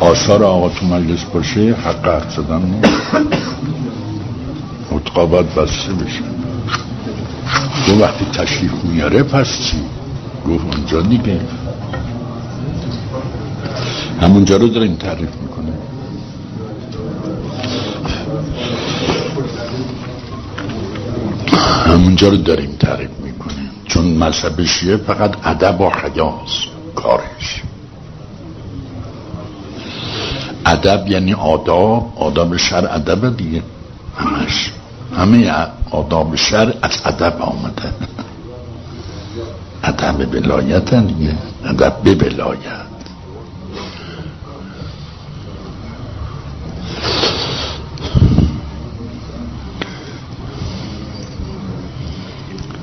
آثار 0.00 0.44
آقا 0.44 0.68
تو 0.68 0.86
مجلس 0.86 1.24
باشه 1.24 1.74
حق 1.84 2.08
حق 2.08 2.30
زدن 2.30 2.62
نیست 2.62 2.94
بسته 5.56 5.92
بشه. 5.92 6.22
دو 7.86 8.02
وقتی 8.02 8.24
تشریف 8.24 8.72
میاره 8.84 9.22
پس 9.22 9.60
چی؟ 9.60 9.76
گفت 10.48 10.64
اونجا 10.74 11.02
دیگه. 11.02 11.40
همونجا 14.20 14.56
رو 14.56 14.68
داریم 14.68 14.94
تعریف 14.94 15.28
می‌کنه 15.42 15.72
همونجا 21.86 22.28
رو 22.28 22.36
داریم 22.36 22.76
تعریف 22.80 23.10
می‌کنیم. 23.22 23.70
چون 23.84 24.04
مذهب 24.04 24.64
شیعه 24.64 24.96
فقط 24.96 25.46
ادب 25.46 25.80
و 25.80 25.90
حیاست 25.90 26.66
کارش. 26.94 27.62
ادب 30.66 31.08
یعنی 31.08 31.34
آداب 31.34 32.12
آداب 32.16 32.56
شر 32.56 32.88
ادب 32.90 33.36
دیگه. 33.36 33.62
همش. 34.16 34.72
همه 35.16 35.52
آداب 35.90 36.36
شر 36.36 36.74
از 36.82 37.00
ادب 37.04 37.42
آمده. 37.42 37.90
ادب 39.82 40.30
بلایت 40.30 40.94
دیگه. 40.94 41.34
ادب 41.64 42.02
به 42.04 42.14
بلایت 42.14 42.84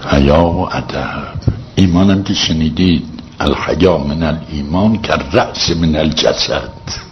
حیا 0.07 0.43
و 0.43 0.75
ادب. 0.75 1.27
ایمانم 1.75 2.23
که 2.23 2.33
شنیدید. 2.33 3.07
الحیا 3.39 3.97
من 3.97 4.23
الایمان 4.23 5.01
که 5.01 5.13
رأس 5.33 5.69
من 5.69 5.95
الجسد. 5.95 7.10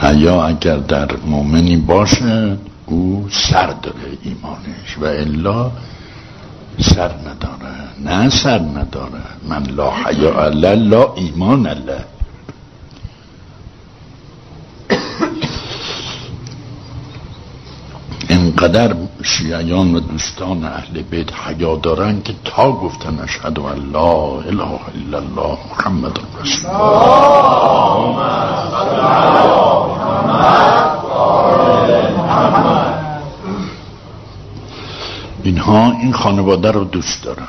حیا 0.00 0.44
اگر 0.46 0.76
در 0.76 1.16
مؤمنی 1.26 1.76
باشه 1.76 2.56
او 2.86 3.26
سر 3.30 3.66
داره 3.66 4.18
ایمانش 4.22 4.98
و 5.00 5.04
الا 5.04 5.70
سر 6.80 7.10
نداره 7.10 7.86
نه 8.04 8.30
سر 8.30 8.58
نداره. 8.58 9.22
من 9.48 9.62
لا 9.62 9.90
حیا 9.90 10.48
لا 10.48 11.14
ایمان 11.14 11.66
الله 11.66 12.04
انقدر 18.56 18.96
شیعیان 19.22 19.94
و 19.94 20.00
دوستان 20.00 20.64
اهل 20.64 21.02
بیت 21.02 21.32
حیا 21.32 21.76
دارن 21.76 22.22
که 22.22 22.34
تا 22.44 22.72
گفتن 22.72 23.18
اشهد 23.18 23.58
ان 23.58 23.92
لا 23.92 24.40
اله 24.40 24.80
الا 24.94 25.18
الله 25.18 25.58
محمد 25.70 26.18
رسول 26.40 26.70
اینها 35.42 35.90
این 35.90 36.12
خانواده 36.12 36.70
رو 36.70 36.84
دوست 36.84 37.24
دارن. 37.24 37.48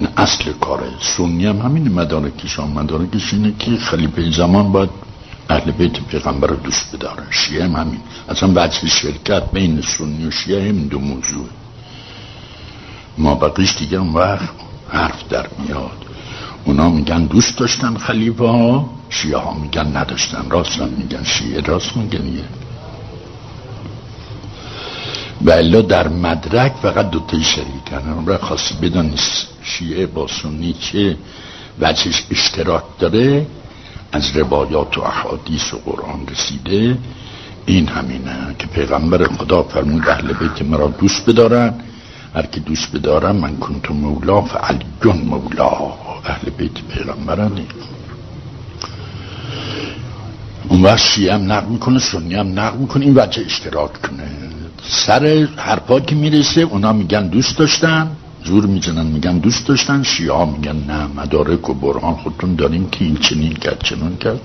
این 0.00 0.08
اصل 0.16 0.52
کاره. 0.52 0.88
سنی 1.00 1.46
هم 1.46 1.58
همین 1.58 1.92
مدارکش 1.92 2.58
هم 2.58 2.68
مدارکش 2.68 3.34
اینه 3.34 3.52
که 3.58 3.76
خلیفه 3.76 4.30
زمان 4.30 4.72
باید 4.72 5.07
اهل 5.48 5.70
بیت 5.70 6.00
پیغمبر 6.00 6.48
رو 6.48 6.56
دوست 6.56 6.96
بدارن 6.96 7.26
شیعه 7.30 7.64
هم 7.64 7.76
همین. 7.76 8.00
اصلا 8.28 8.52
وجه 8.56 8.88
شرکت 8.88 9.50
بین 9.52 9.80
سنی 9.80 10.26
و 10.26 10.30
شیعه 10.30 10.68
هم 10.68 10.88
دو 10.88 10.98
موضوع. 10.98 11.48
ما 13.18 13.34
بقیش 13.34 13.76
دیگه 13.76 13.98
اون 13.98 14.12
وقت 14.12 14.48
حرف 14.88 15.28
در 15.28 15.46
میاد. 15.58 16.04
اونا 16.64 16.88
میگن 16.88 17.24
دوست 17.24 17.58
داشتن 17.58 17.96
خلیفه 17.96 18.44
ها. 18.44 18.90
شیعه 19.10 19.38
ها 19.38 19.54
میگن 19.54 19.96
نداشتن. 19.96 20.50
راست 20.50 20.80
هم 20.80 20.88
میگن. 20.88 21.24
شیعه 21.24 21.60
راست 21.60 21.96
میگن 21.96 22.26
یه 22.26 22.44
و 25.44 25.50
الا 25.50 25.80
در 25.80 26.08
مدرک 26.08 26.72
فقط 26.82 27.10
دوتای 27.10 27.42
شریکن 27.42 28.12
اون 28.12 28.26
را 28.26 28.38
خاصی 28.38 28.74
بدانست 28.74 29.48
شیعه 29.62 30.06
با 30.06 30.26
سنی 30.26 30.72
چه 30.72 31.16
وجهش 31.80 32.24
اشتراک 32.30 32.84
داره. 32.98 33.46
از 34.12 34.36
روایات 34.36 34.98
و 34.98 35.02
احادیث 35.02 35.74
و 35.74 35.78
قرآن 35.78 36.26
رسیده. 36.26 36.98
این 37.66 37.88
همینه 37.88 38.54
که 38.58 38.66
پیغمبر 38.66 39.24
خدا 39.24 39.62
فرمود 39.62 40.08
اهل 40.08 40.32
بیت 40.32 40.62
مرا 40.62 40.86
دوست 40.86 41.26
بدارن 41.26 41.74
هر 42.34 42.46
کی 42.46 42.60
دوست 42.60 42.96
بدارن 42.96 43.36
من 43.36 43.56
کنتم 43.56 43.94
مولا 43.94 44.40
فعلیون 44.40 45.18
مولا. 45.24 45.70
اهل 46.24 46.50
بیت 46.50 46.80
پیغمبرن 46.88 47.50
اون 50.68 50.82
وقت 50.82 50.98
شیعه 50.98 51.34
هم 51.34 51.52
نقل 51.52 51.68
می‌کنه 51.68 51.98
سنی 51.98 52.34
هم 52.34 52.58
نقل 52.58 52.78
می‌کنه 52.78 53.04
این 53.04 53.18
وجه 53.18 53.42
اشتراک 53.44 54.02
کنه. 54.02 54.28
سر 54.82 55.48
حرفا 55.56 56.00
که 56.00 56.14
می‌رسه 56.14 56.60
اونا 56.60 56.92
میگن 56.92 57.28
دوست 57.28 57.58
داشتن. 57.58 58.10
زور 58.48 58.66
می‌زنن 58.66 59.06
میگن 59.06 59.38
دوست 59.38 59.66
داشتن 59.66 60.02
شیعه 60.02 60.44
میگن 60.44 60.76
نه 60.76 61.06
مدارک 61.06 61.70
و 61.70 61.74
برهان 61.74 62.14
خودتون 62.14 62.54
داریم 62.54 62.90
که 62.90 63.04
این 63.04 63.16
چنین 63.16 63.52
کرد 63.52 63.82
چنان 63.82 64.16
کرد. 64.16 64.40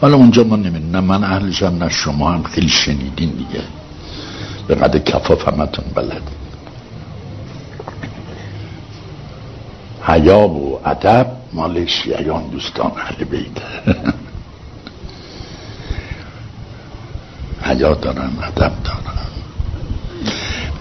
حالا 0.00 0.16
اونجا 0.16 0.44
ما 0.44 0.56
نمید 0.56 0.96
من 0.96 1.24
اهلشم 1.24 1.66
نه 1.66 1.88
شما 1.88 2.30
هم 2.30 2.42
خیلی 2.42 2.68
شنیدین 2.68 3.30
دیگه. 3.30 3.62
به 4.68 4.74
قدر 4.74 4.98
کفاف 4.98 5.48
همتون 5.48 5.84
بلد 5.94 6.22
حیا 10.02 10.38
و 10.38 10.80
ادب 10.84 11.26
مال 11.52 11.86
شیعیان 11.86 12.50
دوستان 12.50 12.92
اهل 12.96 13.24
بیت. 13.24 13.58
حیا 17.68 17.94
دارن 17.94 18.30
ادب 18.42 18.72
دارن. 18.84 19.27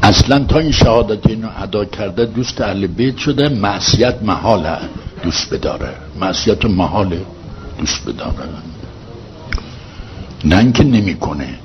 اصلا 0.08 0.40
تا 0.40 0.60
این 0.60 0.72
شهادت 0.72 1.28
اینو 1.28 1.48
ادا 1.58 1.86
کرده 1.86 2.26
دوست 2.26 2.62
اهل 2.62 2.88
بیت 2.88 3.18
شده 3.18 3.50
معصیت 3.50 4.24
محاله 4.24 4.78
دوست 5.24 5.54
بداره. 5.54 5.94
معصیت 6.20 6.66
محاله 6.66 7.26
دوست 7.80 8.06
بداره. 8.06 8.48
نه 10.46 10.58
اینکه 10.58 10.84
نمی‌کنه 10.84 11.60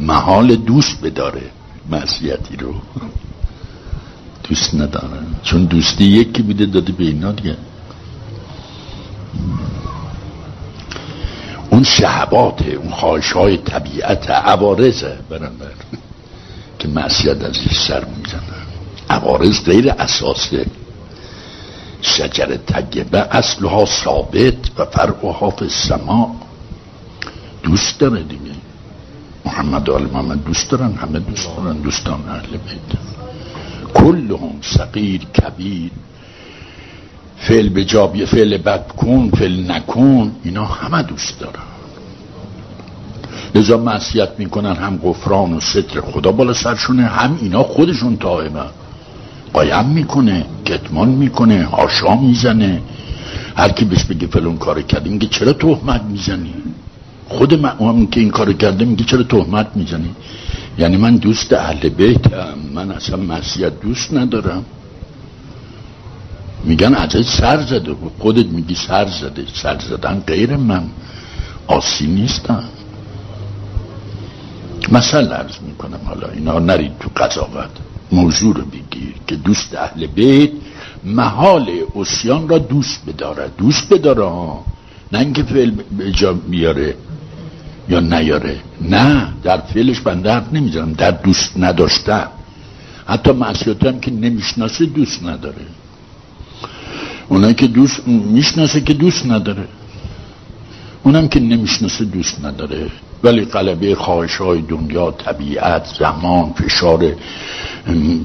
محال 0.00 0.56
دوست 0.56 1.00
بداره 1.02 1.42
معصیتی 1.90 2.56
رو. 2.56 2.74
دوست 4.48 4.74
نداره. 4.74 5.18
چون 5.42 5.64
دوستی 5.64 6.04
یکی 6.04 6.42
بیده 6.42 6.66
داده 6.66 6.92
به 6.92 7.04
اینا 7.04 7.32
دیگه. 7.32 7.56
اون 11.70 11.82
شهباته 11.82 12.70
اون 12.70 12.90
خواهش 12.90 13.32
های 13.32 13.56
طبیعت 13.56 14.30
عوارزه 14.30 15.18
برندر 15.30 15.66
که 16.80 16.88
معصیت 16.88 17.44
ازش 17.44 17.78
سر 17.88 18.04
می‌زنه. 18.04 18.60
عوارض 19.10 19.64
غیر 19.64 19.90
اساسه 19.90 20.66
شجر 22.02 22.56
تگبه 22.66 23.18
اصلها 23.18 23.84
ثابت 23.84 24.70
و 24.78 24.84
فرعها 24.84 25.50
فی 25.50 25.64
السما 25.64 26.36
دوست 27.62 27.98
داره 27.98 28.22
دیگه. 28.22 28.54
محمد 29.44 29.88
و 29.88 29.98
محمد 29.98 30.44
دوست 30.44 30.70
دارن 30.70 30.94
همه 30.94 31.18
دوست 31.18 31.48
دارن 31.56 31.76
دوستان 31.76 32.28
اهل 32.28 32.50
بیت. 32.50 32.98
کلهم 33.94 34.54
صغیر 34.62 35.24
کبیر. 35.24 35.90
فعل 37.36 37.68
به 37.68 37.84
جابیه 37.84 38.26
فعل 38.26 38.56
بد 38.56 38.88
کن 38.88 39.30
فعل 39.30 39.70
نکن 39.70 40.32
اینا 40.44 40.64
همه 40.64 41.02
دوست 41.02 41.40
دارن. 41.40 41.69
لذا 43.54 43.76
معصیت 43.76 44.28
می‌کنن 44.38 44.76
هم 44.76 44.96
غفران 44.96 45.52
و 45.52 45.60
ستر 45.60 46.00
خدا 46.00 46.32
بالا 46.32 46.52
سرشونه 46.52 47.02
هم 47.02 47.38
اینا 47.42 47.62
خودشون 47.62 48.16
تائبن 48.16 48.66
قایم 49.52 49.84
می‌کنه 49.84 50.44
کتمان 50.64 51.08
می‌کنه 51.08 51.64
هاشا 51.64 52.14
می‌زنه. 52.14 52.82
هر 53.56 53.68
کی 53.68 53.84
بهش 53.84 54.04
بگه 54.04 54.26
فلون 54.26 54.56
کار 54.58 54.82
کرد 54.82 55.08
میگه 55.08 55.28
چرا 55.28 55.52
تهمت 55.52 56.02
می‌زنی؟ 56.02 56.54
خود 57.28 57.54
من 57.54 58.06
که 58.06 58.20
این 58.20 58.30
کار 58.30 58.52
کرده 58.52 58.84
میگه 58.84 59.04
چرا 59.04 59.22
تهمت 59.22 59.66
می‌زنی؟ 59.74 60.10
یعنی 60.78 60.96
من 60.96 61.16
دوست 61.16 61.52
اهل 61.52 61.88
بیتم 61.88 62.54
من 62.74 62.90
اصلا 62.90 63.16
معصیت 63.16 63.80
دوست 63.80 64.14
ندارم. 64.14 64.64
میگن 66.64 66.94
ازش 66.94 67.28
سر 67.28 67.62
زده 67.62 67.96
خودت 68.18 68.46
میگی 68.46 68.74
سر 68.74 69.06
زده. 69.06 69.44
سر 69.54 69.78
زدن 69.78 70.22
غیر 70.26 70.56
من. 70.56 70.82
آسی 71.66 72.06
نیستم. 72.06 72.64
مثلا 74.90 75.36
عرض 75.36 75.56
می‌کنم 75.66 76.00
حالا 76.04 76.28
اینا 76.28 76.58
نرید 76.58 76.92
تو 77.00 77.10
قضاوت. 77.16 77.70
موضوع 78.12 78.56
رو 78.56 78.62
بگیر 78.64 79.14
که 79.26 79.36
دوست 79.36 79.74
اهل 79.74 80.06
بیت 80.06 80.50
محال 81.04 81.70
اسیان 81.96 82.48
را 82.48 82.58
دوست 82.58 83.06
بداره 83.06 83.50
دوست 83.58 83.88
بداره 83.88 84.24
ها. 84.24 84.64
نه 85.12 85.18
اینکه 85.18 85.42
فعل 85.42 85.70
به 85.70 86.32
بیاره 86.48 86.94
یا 87.88 88.00
نیاره. 88.00 88.60
نه 88.80 89.28
در 89.42 89.56
فعلش 89.56 90.00
بنده 90.00 90.32
حرف 90.32 90.52
نمی‌زنم. 90.52 90.92
در 90.92 91.10
دوست 91.10 91.52
نداشتن 91.56 92.26
حتی 93.06 93.32
معصیت 93.32 93.84
هم 93.84 94.00
که 94.00 94.10
نمی‌شناسه 94.10 94.86
دوست 94.86 95.22
نداره. 95.22 95.66
اونایی 97.28 97.54
که 97.54 97.66
دوست 97.66 98.08
می‌شناسه 98.08 98.80
که 98.80 98.94
دوست 98.94 99.26
نداره. 99.26 99.68
اونم 101.02 101.28
که 101.28 101.40
نمی‌شناسه 101.40 102.04
دوست 102.04 102.44
نداره. 102.44 102.90
ولی 103.24 103.44
قلبه 103.44 103.94
خواهش 103.94 104.36
های 104.36 104.62
دنیا 104.62 105.10
طبیعت 105.10 105.86
زمان 105.98 106.52
فشار 106.52 107.14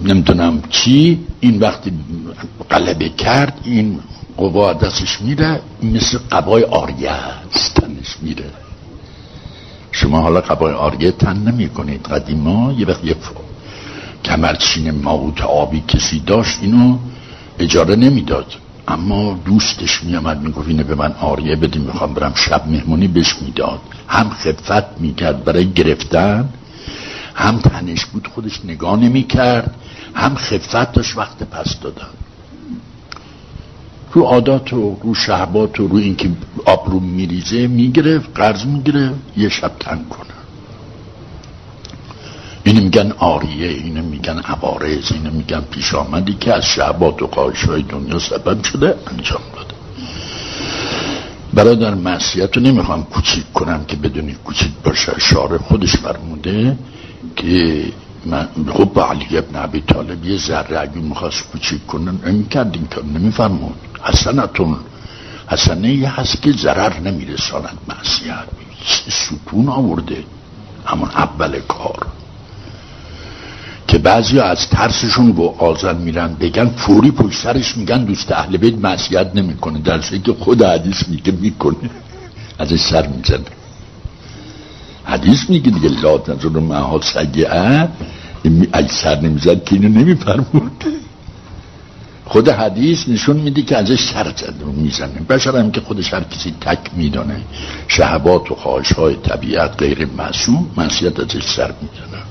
نمی‌دونم 0.03 0.61
چی. 0.69 1.19
این 1.39 1.59
وقتی 1.59 1.91
قلبه 2.69 3.09
کرد 3.09 3.59
این 3.63 3.99
قوا 4.37 4.73
دستش 4.73 5.21
میره 5.21 5.61
مثل 5.83 6.17
قبای 6.31 6.63
آریه 6.63 7.11
تنش 7.75 8.17
میره. 8.21 8.45
شما 9.91 10.21
حالا 10.21 10.41
قبای 10.41 10.73
آریه 10.73 11.11
تن 11.11 11.37
نمی 11.37 11.69
کنید 11.69 12.07
قدیما 12.07 12.73
یه 12.77 12.85
وقت 12.85 13.05
یه 13.05 13.15
کمرچین 14.25 14.91
ماوت 14.91 15.41
آبی 15.41 15.83
کسی 15.87 16.19
داشت 16.19 16.59
اینو 16.61 16.97
اجاره 17.59 17.95
نمی‌داد. 17.95 18.45
اما 18.87 19.39
دوستش 19.45 20.03
میامد 20.03 20.41
می‌گفت 20.41 20.67
اینه 20.67 20.83
به 20.83 20.95
من 20.95 21.11
آریه 21.11 21.55
بدیم 21.55 21.81
می‌خوام 21.81 22.13
برم 22.13 22.33
شب 22.35 22.67
مهمونی 22.67 23.07
بهش 23.07 23.35
می‌داد. 23.41 23.79
هم 24.07 24.29
خفت 24.29 24.99
می‌کرد 24.99 25.43
برای 25.43 25.71
گرفتن 25.71 26.49
هم 27.35 27.57
تنش 27.59 28.05
بود 28.05 28.27
خودش 28.27 28.65
نگاه 28.65 28.99
نمی‌کرد 28.99 29.75
هم 30.15 30.35
خفت 30.35 30.91
داشت 30.91 31.17
وقت 31.17 31.43
پس 31.43 31.79
دادن. 31.79 32.13
رو 34.13 34.23
عادات 34.23 34.73
و 34.73 34.97
رو 35.03 35.13
شهبات 35.13 35.79
و 35.79 35.87
رو 35.87 35.95
اینکه 35.95 36.29
آبرو 36.65 36.99
میریزه 36.99 37.67
می‌گرفت 37.67 38.29
قرض 38.35 38.65
می‌گرفت 38.65 39.19
یه 39.37 39.49
شب 39.49 39.71
تن 39.79 40.03
کنه. 40.09 40.34
اینو 42.65 42.81
میگن 42.81 43.11
آریه 43.11 43.67
اینو 43.67 44.03
میگن 44.03 44.39
عوارض 44.39 45.11
اینو 45.11 45.31
میگن 45.31 45.61
پیش 45.61 45.93
آمدی 45.93 46.33
که 46.33 46.53
از 46.53 46.65
شهبات 46.65 47.21
و 47.21 47.27
قایش 47.27 47.63
های 47.63 47.81
دنیا 47.81 48.19
سبب 48.19 48.63
شده 48.63 48.95
انجام 49.11 49.41
داده. 49.55 49.75
برادر 51.53 51.93
معصیت 51.93 52.57
رو 52.57 52.63
نمی‌خوام 52.63 53.03
کوچیک 53.03 53.53
کنم 53.53 53.85
که 53.85 53.95
بدونی 53.95 54.33
کوچیک 54.33 54.71
باشه. 54.83 55.13
شعر 55.19 55.57
خودش 55.57 55.95
فرموده 55.95 56.77
که 57.35 57.85
من 58.25 58.47
خب 58.73 58.99
علی 58.99 59.37
ابن 59.37 59.55
عبی 59.55 59.81
طالب 59.81 60.25
یه 60.25 60.37
ذره 60.37 60.79
اگه 60.79 60.97
می‌خواست 60.97 61.43
کوچیک 61.51 61.85
کنن 61.85 62.19
این 62.25 62.47
کرد 62.47 62.75
این 62.75 62.87
کار 62.87 63.03
نمیفرمود. 63.05 63.75
حسنتون 64.03 64.77
حسنه 65.47 65.93
یه 65.93 66.19
هست 66.19 66.41
که 66.41 66.51
ضرر 66.51 66.99
نمیرساند 66.99 67.77
معصیت. 67.87 68.47
ستون 69.09 69.69
آورده. 69.69 70.23
همون 70.85 71.09
اول 71.09 71.59
کار. 71.59 72.07
که 73.95 73.99
بعضی 73.99 74.39
از 74.39 74.69
ترسشون 74.69 75.31
و 75.31 75.41
آزن 75.41 75.97
میرن 75.97 76.33
بگن 76.33 76.65
فوری 76.65 77.11
پشت 77.11 77.43
سرش 77.43 77.77
میگن 77.77 78.03
دوست 78.03 78.31
اهل 78.31 78.57
بیت 78.57 78.73
معصیت 78.73 79.35
نمی‌کنه. 79.35 79.79
در 79.79 79.99
که 79.99 80.33
خود 80.33 80.63
حدیث 80.63 81.07
میگه 81.07 81.31
می‌کنه. 81.31 81.89
ازش 82.59 82.79
سر 82.79 83.07
می‌زنه. 83.07 83.45
حدیث 85.03 85.49
میگه 85.49 85.71
دیگه 85.71 85.89
لا 86.01 86.17
تنظر 86.17 86.49
محال 86.49 87.01
سگیه 87.01 87.49
اگه 88.73 88.91
سر 88.91 89.19
نمی‌زد 89.19 89.63
که 89.63 89.75
اینو 89.75 89.89
نمیفرمود. 89.99 90.83
خود 92.25 92.49
حدیث 92.49 93.09
نشون 93.09 93.37
میده 93.37 93.61
که 93.61 93.77
ازش 93.77 94.01
سر 94.13 94.33
می‌زنه. 94.75 95.19
بشر 95.29 95.57
هم 95.57 95.71
که 95.71 95.81
خودش 95.81 96.13
هر 96.13 96.23
کسی 96.23 96.53
تک 96.61 96.79
میدانه. 96.95 97.41
شهبات 97.87 98.51
و 98.51 98.55
خواهش 98.55 98.91
های 98.93 99.15
طبیعت 99.15 99.71
غیر 99.77 100.07
معصوم 100.17 100.71
معصیت 100.77 101.19
ازش 101.19 101.43
سر 101.43 101.73
می‌زنه. 101.81 102.24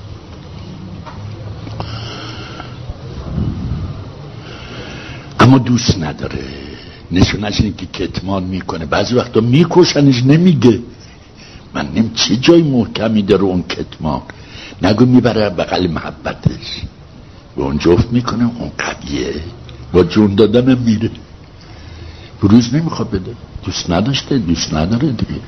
اما 5.45 5.57
دوست 5.57 5.97
نداره. 5.97 6.43
نشونش 7.11 7.61
اینه 7.61 7.75
که 7.77 7.85
کتمان 7.85 8.43
می‌کنه. 8.43 8.85
بعضی 8.85 9.15
وقتا 9.15 9.39
میکشنش 9.41 10.23
نمیگه. 10.23 10.79
من 11.73 11.87
نیم 11.93 12.11
چه 12.15 12.35
جای 12.35 12.61
محکمی 12.61 13.21
داره 13.21 13.43
اون 13.43 13.63
کتمان. 13.63 14.21
نگو 14.81 15.05
می‌بره 15.05 15.49
بغل 15.49 15.87
محبتش. 15.87 16.81
به 17.55 17.63
اون 17.63 17.77
جفت 17.77 18.11
می‌کنه 18.11 18.43
اون 18.59 18.71
قویه. 18.77 19.33
با 19.93 20.03
جون 20.03 20.35
دادنم 20.35 20.77
میره. 20.77 21.11
بروز 22.41 22.73
نمی‌خواد 22.73 23.09
بده. 23.09 23.35
دوست 23.65 23.89
نداشته 23.89 24.37
دوست 24.37 24.73
نداره 24.73 25.11
دیگه. 25.11 25.41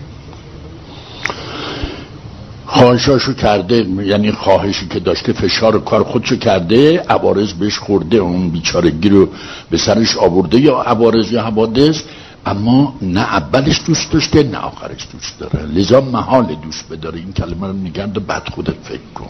خواهشاشو 2.68 3.34
کرده 3.34 3.88
یعنی 4.04 4.32
خواهشی 4.32 4.88
که 4.88 5.00
داشته 5.00 5.34
فشار 5.34 5.80
کار 5.80 6.04
خودشو 6.04 6.36
کرده 6.36 7.00
عوارض 7.00 7.54
بهش 7.54 7.78
خورده. 7.78 8.18
اون 8.18 8.50
بیچارگی 8.50 9.10
رو 9.10 9.30
به 9.70 9.78
سرش 9.78 10.18
آورده 10.18 10.60
یا 10.60 10.82
عوارض 10.82 11.32
یا 11.32 11.42
حوادث. 11.44 12.02
اما 12.46 12.96
نه 13.02 13.22
اولش 13.22 13.82
دوست 13.88 14.12
داشته 14.12 14.44
نه 14.44 14.58
آخرش 14.58 15.08
دوست 15.14 15.40
داره. 15.40 15.66
لذا 15.66 16.02
محال 16.02 16.56
دوست 16.64 16.90
بداره. 16.90 17.20
این 17.20 17.34
کلمه 17.34 17.68
رو 17.68 17.74
میگن 17.74 18.06
بد 18.06 18.50
خودت 18.50 18.76
فکر 18.84 19.10
کن. 19.16 19.30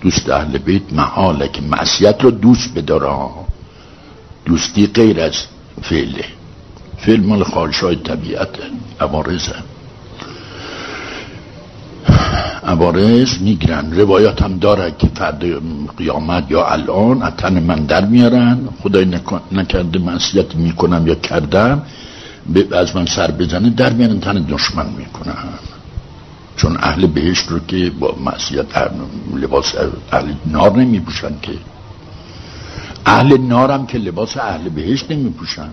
دوست 0.00 0.30
اهل 0.30 0.58
بیت 0.58 0.92
محاله 0.92 1.48
که 1.48 1.60
معصیت 1.60 2.16
رو 2.22 2.30
دوست 2.30 2.74
بداره. 2.74 3.30
دوستی 4.44 4.86
غیر 4.86 5.20
از 5.20 5.34
فعله. 5.82 6.24
فعل 6.96 7.20
مال 7.20 7.44
خواهش 7.44 7.80
های 7.80 7.96
طبیعت 7.96 8.48
عوارضه. 9.00 9.54
عوارض 12.62 13.38
می‌گیرن. 13.38 13.92
روایات 13.92 14.42
هم 14.42 14.58
داره 14.58 14.94
که 14.98 15.08
فرد 15.14 15.44
قیامت 15.96 16.50
یا 16.50 16.66
الان 16.66 17.22
از 17.22 17.32
تن 17.36 17.62
من 17.62 17.76
در 17.86 18.04
میارن. 18.04 18.58
خدای 18.82 19.06
نکرده 19.52 19.98
معصیت 19.98 20.54
می‌کنم 20.54 21.06
یا 21.06 21.14
کردم 21.14 21.82
از 22.72 22.96
من 22.96 23.06
سر 23.06 23.30
بزنه 23.30 23.70
در 23.70 23.92
میارن 23.92 24.20
تن 24.20 24.46
دشمن 24.48 24.86
می‌کنن. 24.98 25.34
چون 26.56 26.76
اهل 26.80 27.06
بهشت 27.06 27.48
رو 27.48 27.58
که 27.58 27.90
با 27.90 28.16
معصیت 28.24 28.66
لباس 29.34 29.74
اهل 30.12 30.32
نار 30.46 30.76
نمیپوشن 30.76 31.32
که. 31.42 31.52
اهل 33.06 33.36
نارم 33.36 33.86
که 33.86 33.98
لباس 33.98 34.36
اهل 34.36 34.68
بهشت 34.68 35.10
نمیپوشن. 35.10 35.68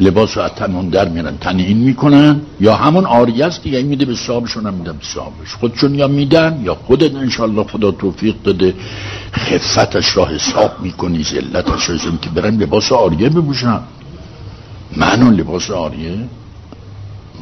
لباس 0.00 0.36
رو 0.36 0.42
از 0.42 0.50
تن 0.50 0.88
در 0.88 1.08
میرن 1.08 1.36
تن 1.38 1.58
این 1.58 1.76
می‌کنن 1.76 2.40
یا 2.60 2.74
همون 2.76 3.04
آریه 3.04 3.46
است 3.46 3.62
دیگه 3.62 3.78
این 3.78 3.86
میده 3.86 4.04
به 4.04 4.14
صاحبشون 4.14 4.66
هم 4.66 4.74
میدن 4.74 4.92
به 4.92 5.04
صاحبش. 5.04 5.54
خودشون 5.60 5.94
یا 5.94 6.08
میدن 6.08 6.60
یا 6.64 6.74
خودت 6.74 7.14
انشالله 7.14 7.64
خدا 7.64 7.90
توفیق 7.90 8.34
داده. 8.44 8.74
خفتش 9.32 10.16
را 10.16 10.26
حساب 10.26 10.80
می‌کنی 10.80 11.22
زلتش 11.22 11.84
رو 11.84 12.16
که 12.22 12.30
برن 12.30 12.56
لباس 12.56 12.92
آریه 12.92 13.28
ببوشن 13.28 13.80
من 14.96 15.34
لباس 15.34 15.70
آریه؟ 15.70 16.16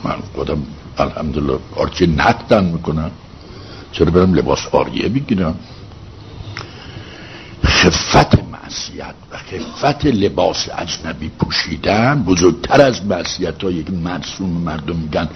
من 0.04 0.16
خودم 0.34 0.58
الحمدلله 0.98 1.58
آرچه 1.76 2.06
نقدن 2.06 2.64
می‌کنم. 2.64 3.10
چرا 3.92 4.10
برم 4.10 4.34
لباس 4.34 4.58
آریه 4.72 5.08
بگیرم؟ 5.08 5.54
خفت 7.84 8.38
معصیت 8.52 9.14
و 9.30 9.36
خفت 9.36 10.06
لباس 10.06 10.68
اجنبی 10.78 11.28
پوشیدن 11.28 12.22
بزرگتر 12.22 12.82
از 12.82 13.06
معصیت 13.06 13.62
هایی 13.62 13.84
که 13.84 13.92
مرسوم 13.92 14.50
مردم 14.50 14.96
میگن 14.96 15.28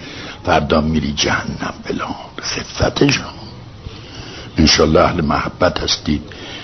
فردا 0.45 0.81
میری 0.81 1.11
جهنم 1.11 1.73
بلان 1.87 2.15
خفتش 2.41 3.19
انشالله 4.57 4.99
اهل 4.99 5.21
محبت 5.21 5.79
هستید. 5.79 6.21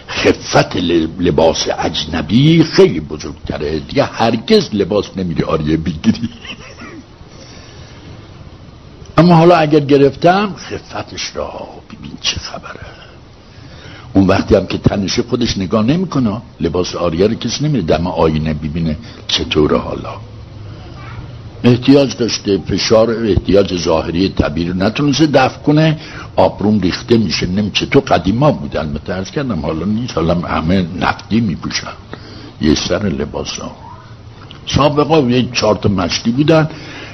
خفت 0.10 0.75
لباس 1.20 1.68
اجنبی 1.80 2.63
خیلی 2.63 3.00
بزرگتره. 3.00 3.80
دیگه 3.80 4.04
هرگز 4.04 4.70
لباس 4.74 5.06
نمیری 5.18 5.44
آریه 5.44 5.77
بگیری. 5.77 6.30
اما 9.18 9.36
حالا 9.36 9.56
اگر 9.56 9.80
گرفتم 9.80 10.56
خفتش 10.56 11.36
را. 11.36 11.68
ببین 11.89 12.18
چه 12.22 12.39
خبره. 12.39 13.05
اون 14.16 14.28
وقتی 14.28 14.56
هم 14.56 14.66
که 14.66 14.78
تنشه 14.78 15.24
خودش 15.24 15.58
نگاه 15.58 15.84
نمی‌کنه 15.84 16.42
لباس 16.62 16.96
آریه 16.96 17.28
رو 17.28 17.36
کسی 17.36 17.66
نمیره 17.66 17.84
دم 17.84 18.08
آینه 18.08 18.54
ببینه 18.54 18.98
چطوره 19.28 19.78
حالا. 19.78 20.14
احتیاج 21.64 22.18
داشته 22.18 22.58
فشار 22.58 23.12
احتیاج 23.12 23.78
ظاهری 23.78 24.30
طبیعی 24.30 24.70
رو 24.70 24.76
نتونسته 24.76 25.26
دفع 25.26 25.58
کنه 25.58 25.98
آبروم 26.36 26.80
ریخته 26.80 27.18
میشه. 27.18 27.48
نمی 27.48 27.72
چطور 27.72 28.02
قدیما 28.02 28.52
بود 28.52 28.78
البته 28.78 29.14
ارز 29.14 29.32
کردم 29.32 29.60
حالا 29.60 29.86
نیست. 29.86 30.14
حالا 30.16 30.36
همه 30.36 30.86
نفتی 31.00 31.42
میپوشن. 31.42 31.88
یه 32.62 32.76
سر 32.76 33.04
لباس 33.04 33.60
ها 33.60 33.72
سابقا 34.66 35.20
یه 35.20 35.50
چهار 35.54 35.88
مشتی 35.88 36.32
بودن. 36.32 36.70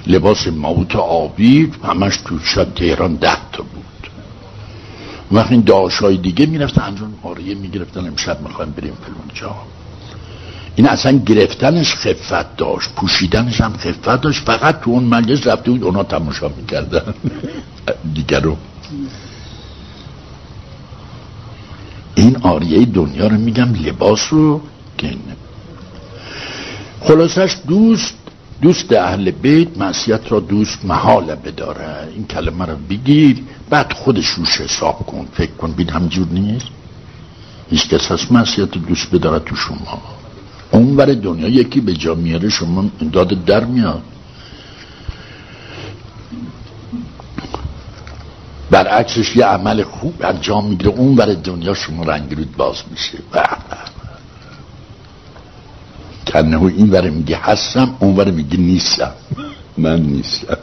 لباس 0.07 0.47
موت 0.47 0.95
آبی 0.95 1.71
همش 1.83 2.17
تو 2.25 2.39
شب 2.39 2.73
تهران 2.73 3.15
ده 3.15 3.37
تا 3.51 3.63
بود. 3.63 3.90
وقتی 5.31 5.53
این 5.53 5.63
داشای 5.63 6.17
دیگه 6.17 6.45
می‌رفتن 6.45 6.81
انجام 6.81 7.13
آریه 7.23 7.55
می‌گرفتن. 7.55 8.07
امشب 8.07 8.41
می‌خوایم 8.41 8.71
بریم 8.71 8.93
فلان 8.93 9.31
جا. 9.33 9.55
این 10.75 10.87
اصلا 10.87 11.17
گرفتنش 11.17 11.95
خفت 11.95 12.57
داشت. 12.57 12.89
پوشیدنش 12.95 13.61
هم 13.61 13.73
خفت 13.77 14.21
داشت. 14.21 14.43
فقط 14.45 14.81
تو 14.81 14.91
اون 14.91 15.03
مجلس 15.03 15.47
رفته 15.47 15.71
بود 15.71 15.83
اونا 15.83 16.03
تماشا 16.03 16.49
می‌کردن. 16.57 17.13
دیگر 18.15 18.39
رو. 18.39 18.57
این 22.15 22.37
آریه 22.41 22.85
دنیا 22.85 23.27
رو 23.27 23.37
میگم 23.37 23.73
لباس 23.73 24.33
رو 24.33 24.61
خلاصش 27.01 27.57
دوست 27.67 28.13
دوست 28.61 28.93
اهل 28.93 29.31
بیت 29.31 29.77
معصیت 29.77 30.31
را 30.31 30.39
دوست 30.39 30.85
محال 30.85 31.35
بداره. 31.35 32.07
این 32.15 32.27
کلمه 32.27 32.65
رو 32.65 32.75
بگیر 32.89 33.43
بعد 33.69 33.93
خودش 33.93 34.27
روش 34.27 34.61
حساب 34.61 35.05
کن. 35.05 35.27
فکر 35.33 35.51
کن 35.51 35.71
بید 35.71 35.89
همجور 35.89 36.27
نیست. 36.27 36.67
هیچ 37.69 37.89
کس 37.89 38.11
هست 38.11 38.31
معصیت 38.31 38.71
دوست 38.71 39.11
بداره 39.11 39.39
تو 39.39 39.55
شما. 39.55 40.01
اون 40.71 40.95
بر 40.95 41.05
دنیا 41.05 41.47
یکی 41.47 41.81
به 41.81 41.93
جا 41.93 42.15
میاره 42.15 42.49
شما 42.49 42.85
داد 43.11 43.45
در 43.45 43.63
میاد. 43.63 44.01
برعکسش 48.71 49.35
یه 49.35 49.45
عمل 49.45 49.83
خوب 49.83 50.13
انجام 50.23 50.67
می‌گیره 50.67 50.89
اون 50.89 51.15
بر 51.15 51.33
دنیا 51.33 51.73
شما 51.73 52.03
رنگ 52.03 52.33
رود 52.33 52.57
باز 52.57 52.77
میشه. 52.91 53.17
کنه 56.33 56.61
این 56.61 56.87
بره 56.87 57.09
میگه 57.09 57.37
هستم 57.37 57.95
اون 57.99 58.15
بره 58.15 58.31
میگه 58.31 58.57
نیستم. 58.57 59.11
من 59.77 60.01
نیستم. 60.01 60.57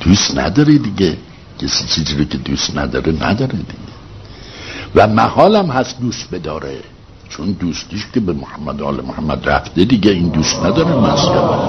دوست 0.00 0.38
نداره 0.38 0.78
دیگه. 0.78 1.16
کسی 1.58 1.84
چیزی 1.86 2.16
رو 2.18 2.24
که 2.24 2.38
دوست 2.38 2.76
نداره 2.76 3.12
نداره 3.12 3.52
دیگه. 3.52 3.94
و 4.94 5.06
محالم 5.06 5.70
هست 5.70 6.00
دوست 6.00 6.30
بداره. 6.30 6.80
چون 7.28 7.52
دوستیش 7.52 8.06
که 8.14 8.20
به 8.20 8.32
محمد 8.32 8.82
آل 8.82 9.00
محمد 9.00 9.48
رفته 9.48 9.84
دیگه 9.84 10.10
این 10.10 10.28
دوست 10.28 10.56
نداره 10.56 10.94
مسئله. 10.94 11.68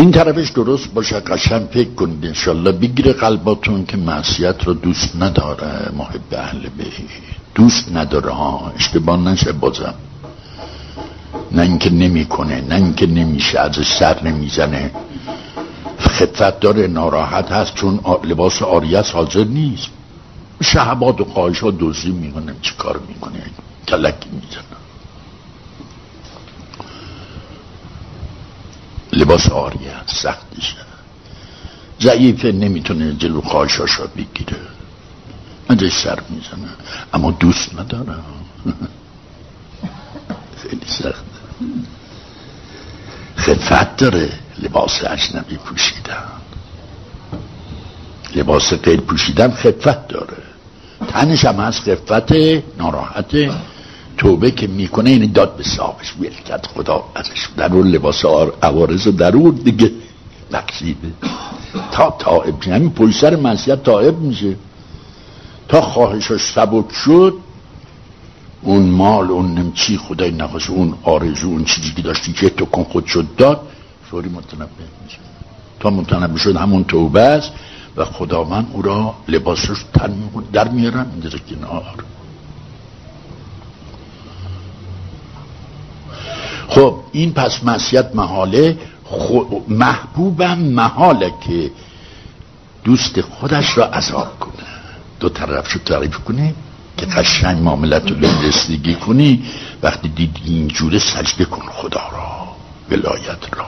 این 0.00 0.10
طرفش 0.10 0.50
درست 0.50 0.94
باشه 0.94 1.20
قشن 1.20 1.66
فکر 1.66 1.94
کنید 1.94 2.26
انشالله. 2.26 2.72
بگیره 2.72 3.12
قلباتون 3.12 3.86
که 3.86 3.96
معصیت 3.96 4.64
رو 4.64 4.74
دوست 4.74 5.16
نداره 5.16 5.92
محب 5.96 6.32
اهل 6.32 6.68
دوست 7.54 7.92
نداره 7.92 8.30
ها. 8.30 8.72
اشتباه 8.76 9.16
نشه 9.16 9.52
بازم. 9.52 9.94
نه 11.52 11.62
اینکه 11.62 11.90
نمی‌کنه 11.90 12.60
نه 12.68 12.74
اینکه 12.74 13.06
نمیشه 13.06 13.58
از 13.58 13.76
سر 13.98 14.22
نمی‌زنه. 14.22 14.90
خفت 16.00 16.60
داره 16.60 16.86
ناراحت 16.86 17.52
هست 17.52 17.74
چون 17.74 18.00
لباس 18.24 18.62
آریت 18.62 19.14
حاضر 19.14 19.44
نیست. 19.44 19.88
شهبات 20.62 21.20
و 21.20 21.24
خواهش 21.24 21.60
ها 21.60 21.70
دوزی 21.70 22.10
می‌کنه 22.10 22.54
چی 22.62 22.72
کار 22.78 23.00
می‌کنه؟ 23.08 23.42
کلکی 23.88 24.30
می‌زنه. 24.32 24.79
لباس 29.12 29.48
آریه 29.48 29.94
سختشه 30.06 30.76
ضعیفه 32.02 32.52
نمی‌تونه 32.52 33.12
جلو 33.14 33.40
خواهشاشا 33.40 34.06
بگیره. 34.06 34.56
ازش 35.68 35.92
سر 35.92 36.18
می‌زنه 36.30 36.68
اما 37.14 37.30
دوست 37.30 37.74
نداره 37.78 38.14
خیلی 40.62 40.86
سخت. 40.86 41.24
خفت 43.36 43.96
داره 43.96 44.28
لباس 44.58 45.04
اجنبی 45.04 45.56
پوشیدن. 45.56 46.24
لباس 48.34 48.72
غیر 48.72 49.00
پوشیدن 49.00 49.50
خفت 49.50 50.08
داره. 50.08 50.42
تنش 51.08 51.44
هم 51.44 51.60
هست 51.60 51.80
خفت 51.90 52.32
ناراحت. 52.78 53.34
توبه 54.20 54.50
که 54.50 54.66
می‌کنه 54.66 55.10
این 55.10 55.32
داد 55.32 55.56
به 55.56 55.62
صاحبش 55.62 56.14
کرد 56.48 56.66
خدا 56.74 57.04
ازش 57.14 57.48
در 57.56 57.72
اون 57.72 57.86
لباس 57.86 58.24
عوارض 58.62 59.06
و 59.06 59.12
درور 59.12 59.54
دیگه. 59.54 59.90
بخشیده 60.52 61.12
تا 61.92 62.16
تائب 62.18 62.56
میشه. 62.56 62.74
همین 62.74 62.90
پشت 62.90 63.20
سر 63.20 63.36
منصیت 63.36 63.82
تائب 63.82 64.18
میشه. 64.18 64.56
تا 65.68 65.80
خواهشش 65.80 66.40
سبک 66.54 66.92
شد 66.92 67.34
اون 68.62 68.82
مال 68.82 69.30
اون 69.30 69.54
نمچی 69.54 69.96
خدای 69.96 70.30
نخواست 70.30 70.70
اون 70.70 70.94
آرزو 71.02 71.48
اون 71.48 71.64
چیزی 71.64 71.92
که 71.92 72.02
داشتی 72.02 72.32
که 72.32 72.50
تو 72.50 72.64
کن 72.64 72.84
خود 72.84 73.06
شد 73.06 73.26
داد 73.36 73.60
فوری 74.10 74.28
متنبه 74.28 74.84
میشه. 75.04 75.18
تا 75.80 75.90
متنبه 75.90 76.38
شد 76.38 76.56
همون 76.56 76.84
توبه 76.84 77.20
است 77.20 77.52
و 77.96 78.04
خدا 78.04 78.44
من 78.44 78.66
او 78.72 78.82
را 78.82 79.14
لباسش 79.28 79.84
تن 79.94 80.14
در 80.52 80.68
میارم 80.68 81.12
می‌ذاره 81.16 81.38
کنار. 81.50 82.04
خب 86.70 86.94
این 87.12 87.32
پس 87.32 87.64
مسیت 87.64 88.14
محاله 88.14 88.78
محبوبم 89.68 90.58
محاله 90.58 91.32
که 91.40 91.70
دوست 92.84 93.20
خودش 93.20 93.78
را 93.78 93.84
عذاب 93.86 94.38
کنه. 94.38 94.66
دو 95.20 95.28
طرف 95.28 95.68
شو 95.68 95.78
تعریف 95.78 96.18
کنی 96.18 96.54
که 96.96 97.06
قشنگ 97.06 97.62
معاملت 97.62 98.10
رو 98.10 98.16
رسیدگی 98.42 98.94
کنی. 98.94 99.42
وقتی 99.82 100.08
دیدی 100.08 100.40
اینجوره 100.44 100.98
سجده 100.98 101.44
کن 101.44 101.62
خدا 101.68 102.00
را 102.12 102.48
ولایت 102.90 103.56
را. 103.56 103.66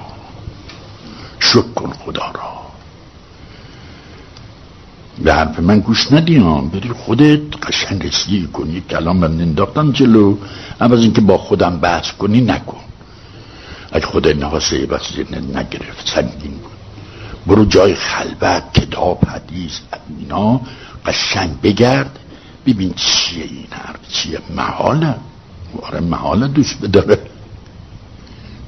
شک 1.39 1.75
کن 1.75 1.93
خدا 1.93 2.31
را. 2.35 2.53
به 5.25 5.35
حرف 5.35 5.61
من 5.61 5.81
گوش 5.81 6.13
ندیم 6.13 6.69
بری 6.69 6.89
خودت 6.89 7.67
قشنگ 7.67 8.07
رسیدگی 8.07 8.47
کنی. 8.47 8.81
کلام 8.91 9.17
من 9.17 9.41
انداختم 9.41 9.93
جلو. 9.93 10.37
اما 10.81 10.95
از 10.95 11.01
اینکه 11.01 11.21
با 11.21 11.39
خودم 11.39 11.79
بحث 11.79 12.13
کنی 12.13 12.41
نکن. 12.41 12.82
اگه 13.93 14.07
خدا 14.07 14.33
نواسه 14.33 14.87
بس 14.87 15.19
نگرفت 15.55 16.09
سنگین 16.15 16.53
بود. 16.53 16.73
برو 17.47 17.65
جای 17.65 17.95
خلوت 17.95 18.73
کتاب 18.75 19.25
حدیث 19.25 19.79
اینا 20.19 20.61
قشنگ 21.07 21.61
بگرد. 21.61 22.19
ببین 22.67 22.95
چیه 22.97 23.45
این 23.45 23.67
حرف 23.71 24.09
چیه؟ 24.09 24.39
محاله. 24.57 25.15
آره 25.83 26.01
محاله 26.01 26.49
دوست 26.49 26.81
بداره. 26.81 27.19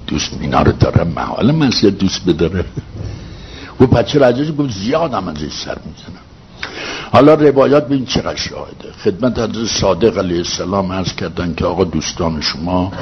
دوست 0.07 0.33
اینا 0.41 0.63
رو 0.63 0.73
داره 0.73 1.05
محاله 1.05 1.53
مسیح 1.53 1.91
دوست 1.91 2.25
بداره. 2.27 2.65
و 3.81 3.87
بچه 3.87 4.19
رجاج 4.19 4.51
گفت 4.51 4.71
زیاد 4.71 5.15
هم 5.15 5.29
ازش 5.29 5.53
سر 5.53 5.79
می‌زنم. 5.85 6.24
حالا 7.13 7.35
روایات 7.35 7.89
بین 7.89 8.05
چقدر 8.05 8.37
شاهده 8.37 8.93
خدمت 9.05 9.39
حضرت 9.39 9.67
صادق 9.67 10.19
علیه 10.19 10.39
السلام 10.39 10.93
عرض 10.93 11.13
کردن 11.13 11.55
که 11.55 11.65
آقا 11.65 11.85
دوستان 11.85 12.41
شما 12.41 12.93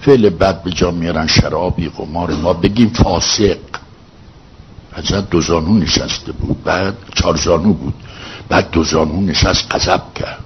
فعل 0.00 0.28
بد 0.28 0.62
به 0.62 0.70
جا 0.70 0.90
میارن 0.90 1.26
شرابی 1.26 1.88
قمار 1.88 2.30
ما 2.34 2.52
بگیم 2.52 2.88
فاسق. 2.88 3.56
حضرت 4.92 5.30
دو 5.30 5.40
زانو 5.40 5.78
نشسته 5.78 6.32
بود 6.32 6.64
بعد 6.64 6.94
چهار 7.14 7.36
زانو 7.36 7.72
بود 7.72 7.94
بعد 8.48 8.70
دو 8.70 8.84
زانو 8.84 9.20
نشست 9.20 9.74
قذب 9.74 10.02
کرد. 10.14 10.44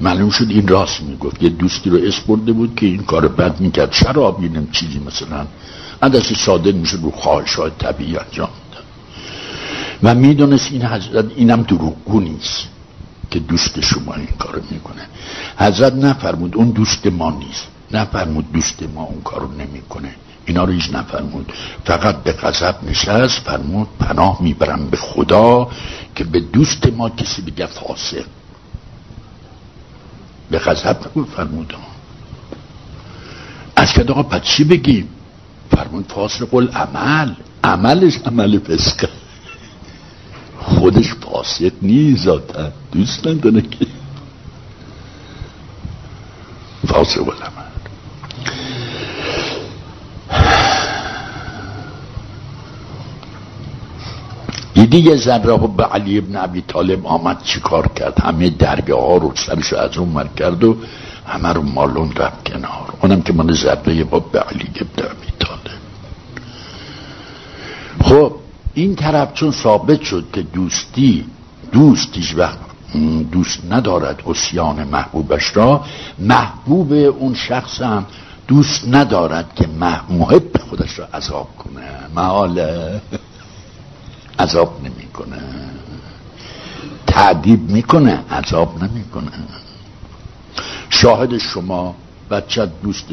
معلوم 0.00 0.30
شد 0.30 0.46
این 0.50 0.68
راست 0.68 1.02
می‌گفت. 1.02 1.42
یه 1.42 1.48
دوستی 1.48 1.90
رو 1.90 1.98
اسپرده 2.06 2.52
بود 2.52 2.74
که 2.76 2.86
این 2.86 3.02
کار 3.02 3.28
بد 3.28 3.60
می‌کرد. 3.60 3.92
شرابی 3.92 4.48
نم 4.48 4.68
چیزی 4.72 4.98
مثلا. 5.06 5.46
عدس 6.02 6.32
صادق 6.32 6.74
میشه 6.74 6.96
رو 7.02 7.10
خواهش 7.10 7.54
های 7.54 7.70
طبیعی 7.78 8.16
انجام 8.16 8.48
و 10.04 10.14
می‌دونست 10.14 10.72
این 10.72 10.84
حضرت 10.84 11.24
اینم 11.36 11.62
دروغگو 11.62 12.20
نیست 12.20 12.68
که 13.30 13.38
دوست 13.38 13.80
شما 13.80 14.14
این 14.14 14.26
کارو 14.38 14.62
می‌کنه. 14.70 15.06
حضرت 15.58 15.94
نفرمود 15.94 16.56
اون 16.56 16.70
دوست 16.70 17.06
ما 17.06 17.30
نیست. 17.30 17.66
نفرمود 17.90 18.52
دوست 18.52 18.82
ما 18.94 19.02
اون 19.02 19.22
کارو 19.22 19.52
نمی‌کنه. 19.52 20.14
اینا 20.46 20.64
رو 20.64 20.72
هیچ 20.72 20.90
نفرمود. 20.92 21.52
فقط 21.84 22.22
به 22.22 22.32
غضب 22.32 22.76
نشست 22.82 23.38
فرمود 23.38 23.88
پناه 23.98 24.42
می‌برم 24.42 24.86
به 24.86 24.96
خدا 24.96 25.70
که 26.14 26.24
به 26.24 26.40
دوست 26.40 26.86
ما 26.86 27.10
کسی 27.10 27.42
بگه 27.42 27.66
فاسق. 27.66 28.24
به 30.50 30.58
غضب 30.58 30.96
فرمود. 31.36 31.74
از 33.76 33.92
که 33.92 34.02
آقا 34.02 34.22
پس 34.22 34.42
چی 34.42 34.64
بگیم 34.64 35.08
فرمود 35.70 36.12
فاسق 36.12 36.54
العمل. 36.54 37.34
عملش 37.64 38.18
عمل 38.26 38.58
فسقه. 38.58 39.08
خودش 40.64 41.14
فاسق 41.14 41.72
نیست 41.82 42.28
دوست 42.92 43.26
نداره 43.26 43.60
که 43.60 43.86
فاسق 46.86 47.28
العمل 47.28 47.64
دیدی 54.74 54.98
یه 54.98 55.16
زن 55.16 55.42
را 55.42 55.56
به 55.56 55.84
علی 55.84 56.18
ابن 56.18 56.36
عبی 56.36 56.60
طالب 56.60 57.06
آمد 57.06 57.42
چیکار 57.42 57.88
کرد؟ 57.88 58.20
همه 58.20 58.50
درگه 58.50 58.94
ها 58.94 59.16
رو 59.16 59.32
سرش 59.34 59.72
از 59.72 59.96
اون 59.96 60.08
مر 60.08 60.26
کرد 60.36 60.64
و 60.64 60.76
همه 61.26 61.52
رو 61.52 61.62
مالون 61.62 62.12
رفت 62.16 62.48
کنار. 62.48 62.94
اونم 63.02 63.22
که 63.22 63.32
من 63.32 63.52
ضربه 63.52 64.04
با 64.04 64.18
به 64.18 64.40
علی 64.40 64.68
ابن 64.80 65.02
عبی 65.02 65.32
طالب. 65.38 65.80
خب 68.04 68.43
این 68.74 68.94
طرف 68.94 69.34
چون 69.34 69.50
ثابت 69.50 70.02
شد 70.02 70.24
که 70.32 70.42
دوستی 70.42 71.26
دوستیش 71.72 72.34
وقت 72.34 72.58
دوست 73.32 73.58
ندارد 73.70 74.22
اسیان 74.26 74.84
محبوبش 74.84 75.56
را 75.56 75.84
محبوب 76.18 76.92
اون 76.92 77.34
شخص 77.34 77.82
هم 77.82 78.06
دوست 78.48 78.88
ندارد 78.88 79.54
که 79.54 79.66
محب 80.08 80.56
خودش 80.70 80.98
را 80.98 81.08
عذاب 81.14 81.48
کنه. 81.58 81.82
محاله 82.14 83.00
عذاب 84.38 84.80
نمی‌کنه 84.84 85.42
تعدیب 87.06 87.70
می‌کنه 87.70 88.24
عذاب 88.30 88.84
نمی‌کنه 88.84 89.32
شاهد 90.90 91.38
شما 91.38 91.94
بچه 92.30 92.66
دوست 92.82 93.06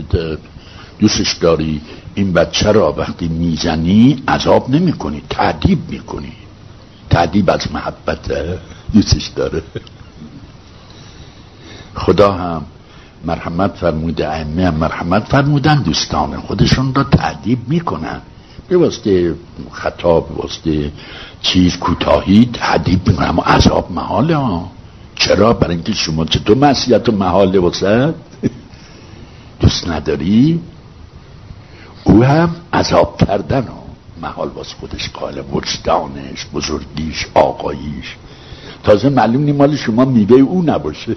دوستش 1.01 1.33
داری؟ 1.33 1.81
این 2.15 2.33
بچه 2.33 2.71
را 2.71 2.93
وقتی 2.97 3.27
می‌زنی 3.27 4.23
عذاب 4.27 4.69
نمی‌کنی 4.69 5.21
تعدیب 5.29 5.79
می‌کنی. 5.89 6.33
تعدیب 7.09 7.49
از 7.49 7.71
محبت 7.71 8.31
دوستش 8.93 9.27
داره. 9.27 9.63
خدا 11.95 12.31
هم 12.31 12.65
مرحمت 13.25 13.71
فرموده 13.71 14.29
ائمه 14.29 14.65
هم 14.67 14.75
مرحمت 14.75 15.23
فرمودن 15.23 15.81
دوستان 15.81 16.39
خودشون 16.39 16.93
را 16.95 17.03
تعدیب 17.03 17.59
می‌کنن. 17.67 18.21
به 18.67 18.77
واسطه 18.77 19.35
خطا 19.71 20.19
به 20.19 20.35
واسطه 20.35 20.91
چیز 21.41 21.77
کوتاهی 21.77 22.49
تعدیب 22.53 23.07
می‌کنن. 23.07 23.27
اما 23.27 23.43
عذاب 23.43 23.91
محاله 23.91 24.35
ها. 24.35 24.71
چرا؟ 25.15 25.53
برای 25.53 25.75
اینکه 25.75 25.93
شما 25.93 26.25
چطور 26.25 26.57
معصیت 26.57 27.09
و 27.09 27.11
محاله 27.11 27.59
واسه؟ 27.59 28.13
دوست 29.59 29.87
نداری؟ 29.87 30.59
او 32.03 32.23
هم 32.23 32.55
عذاب 32.73 33.17
کردن 33.17 33.59
و 33.59 33.81
محال 34.21 34.47
واسه 34.47 34.75
خودش 34.79 35.09
قائل 35.09 35.41
وجدانش 35.51 36.45
بزرگیش 36.53 37.27
آقاییش. 37.33 38.15
تازه 38.83 39.09
معلوم 39.09 39.43
نی 39.43 39.51
مال 39.51 39.75
شما 39.75 40.05
میوه 40.05 40.37
او 40.39 40.63
نباشه. 40.65 41.15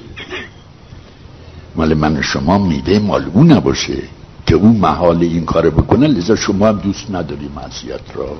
مال 1.77 1.95
من 1.95 2.23
شما 2.23 2.59
میوه 2.59 2.99
مال 2.99 3.31
او 3.35 3.45
نباشه 3.45 4.03
که 4.47 4.55
او 4.55 4.69
محال 4.69 5.23
این 5.23 5.45
کار 5.45 5.71
بکنه 5.71 6.07
لذا 6.07 6.37
شما 6.37 6.69
هم 6.69 6.79
دوست 6.79 7.11
نداری 7.11 7.51
معصیت 7.57 8.01
را. 8.15 8.37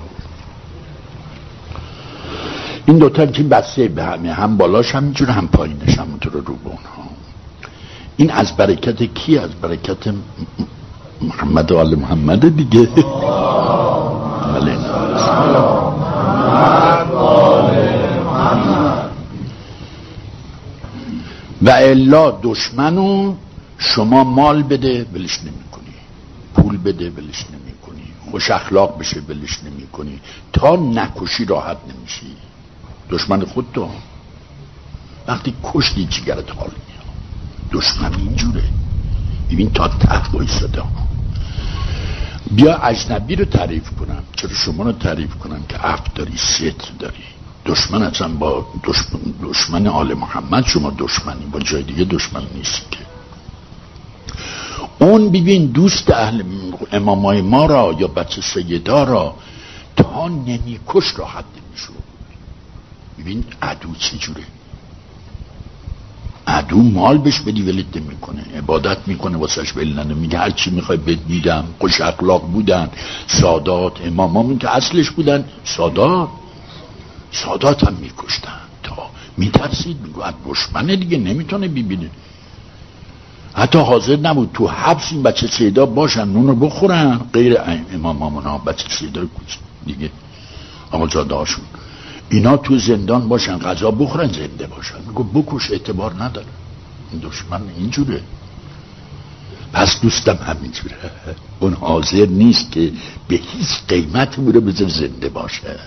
این 2.87 2.99
دوتا 2.99 3.27
که 3.27 3.43
بسته 3.43 3.89
به 3.89 4.05
همه 4.05 4.33
هم 4.33 4.57
بالاش 4.57 4.95
هم 4.95 5.05
اینجور 5.05 5.31
هم 5.31 5.49
پایینش 5.49 5.99
همونطور 5.99 6.33
رو 6.33 6.41
رو 6.41 6.71
ها 6.71 7.05
این 8.17 8.31
از 8.31 8.57
برکت 8.57 9.15
کی؟ 9.15 9.39
از 9.39 9.51
برکت 9.51 10.15
محمد 11.21 11.73
و 11.73 11.79
آل 11.79 11.95
محمد 11.95 12.57
دیگه. 12.57 12.89
و 21.63 21.71
الا 21.71 22.31
دشمنو 22.43 23.35
شما 23.79 24.25
مال 24.25 24.63
بده 24.63 25.07
ولش 25.13 25.41
نمی 25.41 25.65
کنی 25.73 25.95
پول 26.55 26.77
بده 26.77 27.11
ولش 27.11 27.45
نمی 27.53 27.73
کنی 27.87 28.31
خوش 28.31 28.51
اخلاق 28.51 28.99
بشه 28.99 29.21
ولش 29.29 29.59
نمی 29.65 29.87
کنی 29.87 30.21
تا 30.53 30.77
نکشی 30.77 31.45
راحت 31.45 31.77
نمیشی. 31.89 32.37
دشمن 33.11 33.45
خود 33.45 33.67
تو. 33.75 33.89
وقتی 35.29 35.55
کشتی 35.65 36.07
جگرت 36.07 36.51
حال 36.51 36.71
دشمن 37.73 38.15
اینجوره. 38.15 38.63
ببین 39.55 39.71
تا 39.71 39.89
ته 39.89 40.31
وایساده 40.33 40.83
بیا 42.51 42.77
اجنبی 42.77 43.37
رو 43.37 43.45
تعریف 43.45 43.91
کنم 43.91 44.23
چرا 44.37 44.55
شما 44.55 44.85
رو 44.85 44.93
تعریف 44.93 45.35
کنم 45.35 45.63
که 45.69 45.77
عقل 45.77 46.11
داری 46.15 46.37
ستر 46.37 46.91
داری 46.99 47.25
دشمن 47.67 48.03
اصلا 48.03 48.29
با 48.29 48.67
دشمن, 48.85 49.21
دشمن 49.43 49.87
آل 49.87 50.15
محمد 50.15 50.67
شما 50.67 50.93
دشمنی 50.99 51.45
با 51.53 51.61
جای 51.61 51.83
دیگه 51.83 52.05
دشمن 52.05 52.43
نیست 52.55 52.91
که 52.91 52.99
اون 54.99 55.31
ببین 55.31 55.67
دوست 55.67 56.11
اهل 56.11 56.43
امامای 56.93 57.41
ما 57.41 57.67
را 57.67 57.97
یا 57.99 58.09
بچه 58.09 58.41
سیدا 58.43 59.05
را 59.05 59.35
تا 59.97 60.29
نمیکش 60.29 61.15
راحت 61.17 61.45
نمیشو 61.57 61.93
ببین 63.19 63.45
عدو 63.63 63.95
چجوره 63.95 64.45
عدو 66.55 66.83
مال 66.83 67.19
بهش 67.19 67.41
بدی 67.41 67.63
ولت 67.63 67.97
می‌کنه 67.97 68.43
عبادت 68.57 68.99
می‌کنه 69.07 69.37
واسهش 69.37 69.77
ول 69.77 70.15
میگه 70.15 70.39
هر 70.39 70.51
چی 70.51 70.71
می‌خوای 70.71 70.99
بد 70.99 71.19
میدم. 71.29 71.65
خوش 71.81 72.01
اخلاق 72.01 72.43
بودن. 72.43 72.89
سادات 73.27 74.01
امامامون 74.07 74.59
که 74.59 74.77
اصلش 74.77 75.11
بودن 75.11 75.45
سادات. 75.65 76.29
سادات 77.33 77.85
هم 77.85 77.95
میکشتن. 77.95 78.61
تا 78.83 78.97
میترسید. 79.37 79.97
میگو 80.03 80.23
دشمنه 80.49 80.97
دیگه 80.97 81.19
نمی‌تونه 81.19 81.69
ببینه. 81.69 82.11
حتی 83.55 83.79
حاضر 83.79 84.17
نبود. 84.17 84.51
تو 84.55 84.67
حبس 84.67 85.13
این 85.13 85.23
بچه 85.23 85.47
سیدا 85.47 85.87
باشن 85.87 86.29
نونو 86.29 86.55
بخورن. 86.55 87.21
غیر 87.33 87.57
امام 87.95 88.17
ها 88.17 88.59
بچه 88.59 88.89
سیدا 88.89 89.23
دیگه. 89.87 90.11
اما 90.93 91.07
جاده 91.07 91.35
هاشون 91.35 91.65
اینا 92.35 92.57
تو 92.57 92.79
زندان 92.79 93.29
باشن 93.29 93.59
غذا 93.59 93.91
بخورن 93.91 94.33
زنده 94.33 94.67
باشن. 94.67 94.99
میگو 95.07 95.25
بکش 95.25 95.71
اعتبار 95.71 96.15
نداره. 96.23 96.47
این 97.13 97.21
دشمن 97.21 97.63
اینجوره. 97.79 98.21
پس 99.73 100.01
دوستم 100.01 100.37
همینجوره. 100.37 100.97
اون 101.61 101.73
حاضر 101.73 102.27
نیست 102.27 102.73
که 102.73 102.93
به 103.29 103.37
هیچ 103.37 103.69
قیمت 103.89 104.37
بوده 104.37 104.61
بذار 104.61 104.89
زنده 104.89 105.29
باشه. 105.29 105.79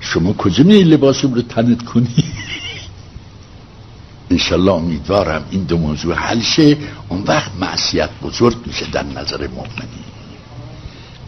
شما 0.00 0.32
کجا 0.32 0.64
می 0.64 0.82
لباس 0.82 1.24
رو 1.24 1.42
تنت 1.42 1.82
کنی؟ 1.84 2.14
انشالله 4.30 4.72
امیدوارم 4.72 5.44
این 5.50 5.64
دو 5.64 5.76
موضوع 5.76 6.14
حل 6.14 6.40
شه. 6.40 6.76
اون 7.08 7.22
وقت 7.22 7.50
معصیت 7.60 8.10
بزرگ 8.22 8.56
میشه 8.66 8.86
در 8.90 9.02
نظر 9.02 9.48
مؤمنین. 9.48 10.07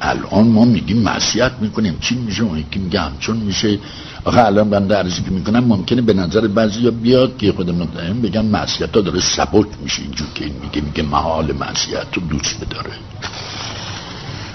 الان 0.00 0.48
ما 0.48 0.64
میگیم 0.64 0.98
معصیت 0.98 1.52
می‌کنیم. 1.60 1.98
چی 2.00 2.14
میشه؟ 2.14 2.42
اون 2.42 2.58
یکی 2.58 2.78
میگه 2.78 3.00
همچون 3.00 3.36
میشه. 3.36 3.78
آخه 4.24 4.44
الان 4.44 4.70
بنده 4.70 4.96
عرضی 4.96 5.22
که 5.22 5.30
می‌کنم 5.30 5.64
ممکنه 5.64 6.02
به 6.02 6.14
نظر 6.14 6.48
بعضی 6.48 6.84
ها 6.84 6.90
بیاد 6.90 7.36
که 7.36 7.52
خود 7.52 7.70
متهم 7.70 8.22
بگم 8.22 8.44
معصیت 8.44 8.96
ها 8.96 9.00
داره 9.00 9.20
سبک 9.20 9.66
میشه. 9.82 10.02
اینجور 10.02 10.28
که 10.34 10.44
این 10.44 10.54
میگه 10.62 10.80
میگه 10.80 11.02
محال 11.02 11.52
معصیت 11.52 12.06
رو 12.14 12.22
دوست 12.22 12.64
بداره. 12.64 12.92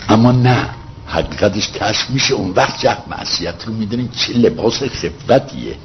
اما 0.09 0.31
نه. 0.31 0.69
حقیقتش 1.07 1.69
کشف 1.69 2.09
میشه. 2.09 2.33
اون 2.33 2.51
وقت 2.51 2.81
جه 2.81 2.97
معصیت 3.09 3.65
رو 3.65 3.73
می‌دونیم. 3.73 4.09
چه 4.15 4.33
لباس 4.33 4.83
خفتیه 4.83 5.75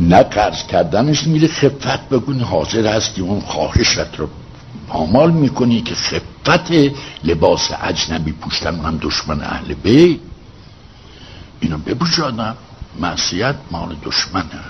نه 0.00 0.22
قرض 0.22 0.66
کردنش 0.66 1.26
میره 1.26 1.48
خفت 1.48 2.08
بگونی. 2.08 2.42
حاضر 2.42 2.86
هستی 2.86 3.20
اون 3.20 3.40
خواهشت 3.40 4.16
رو 4.16 4.28
پامال 4.88 5.30
می‌کنی 5.30 5.80
که 5.80 5.94
خفت 5.94 6.72
لباس 7.24 7.70
اجنبی 7.82 8.32
پوشتن 8.32 8.80
هم 8.80 8.98
دشمن 9.02 9.40
اهل 9.40 9.74
بی 9.74 10.20
اینو 11.60 11.78
بپوش 11.78 12.20
آدم. 12.20 12.56
معصیت 13.00 13.54
مال 13.70 13.96
دشمنه. 14.04 14.60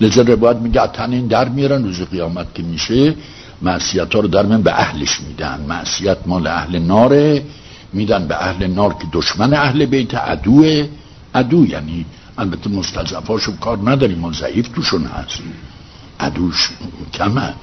لذا 0.00 0.22
روایت 0.22 0.56
میگه 0.56 0.86
تن 0.86 1.12
این 1.12 1.26
در 1.26 1.48
میرن 1.48 1.84
روز 1.84 2.00
قیامت 2.00 2.54
که 2.54 2.62
میشه. 2.62 3.14
معصیت 3.62 4.14
ها 4.14 4.20
رو 4.20 4.28
در 4.28 4.46
من 4.46 4.62
به 4.62 4.72
اهلش 4.72 5.20
میدن. 5.20 5.60
معصیت 5.68 6.18
مال 6.26 6.46
اهل 6.46 6.78
ناره. 6.78 7.44
میدن 7.92 8.26
به 8.26 8.36
اهل 8.44 8.66
نار 8.66 8.94
که 8.94 9.06
دشمن 9.12 9.54
اهل 9.54 9.86
بیت 9.86 10.14
عدوه. 10.14 10.88
عدو 11.34 11.66
یعنی 11.66 12.06
البته 12.38 12.70
مستضعفاشو 12.70 13.56
کار 13.56 13.78
نداریم 13.84 14.18
ما 14.18 14.32
ضعیف 14.32 14.68
توشون 14.68 15.04
هست 15.04 15.38
عدوش 16.20 16.70
کمه. 17.14 17.54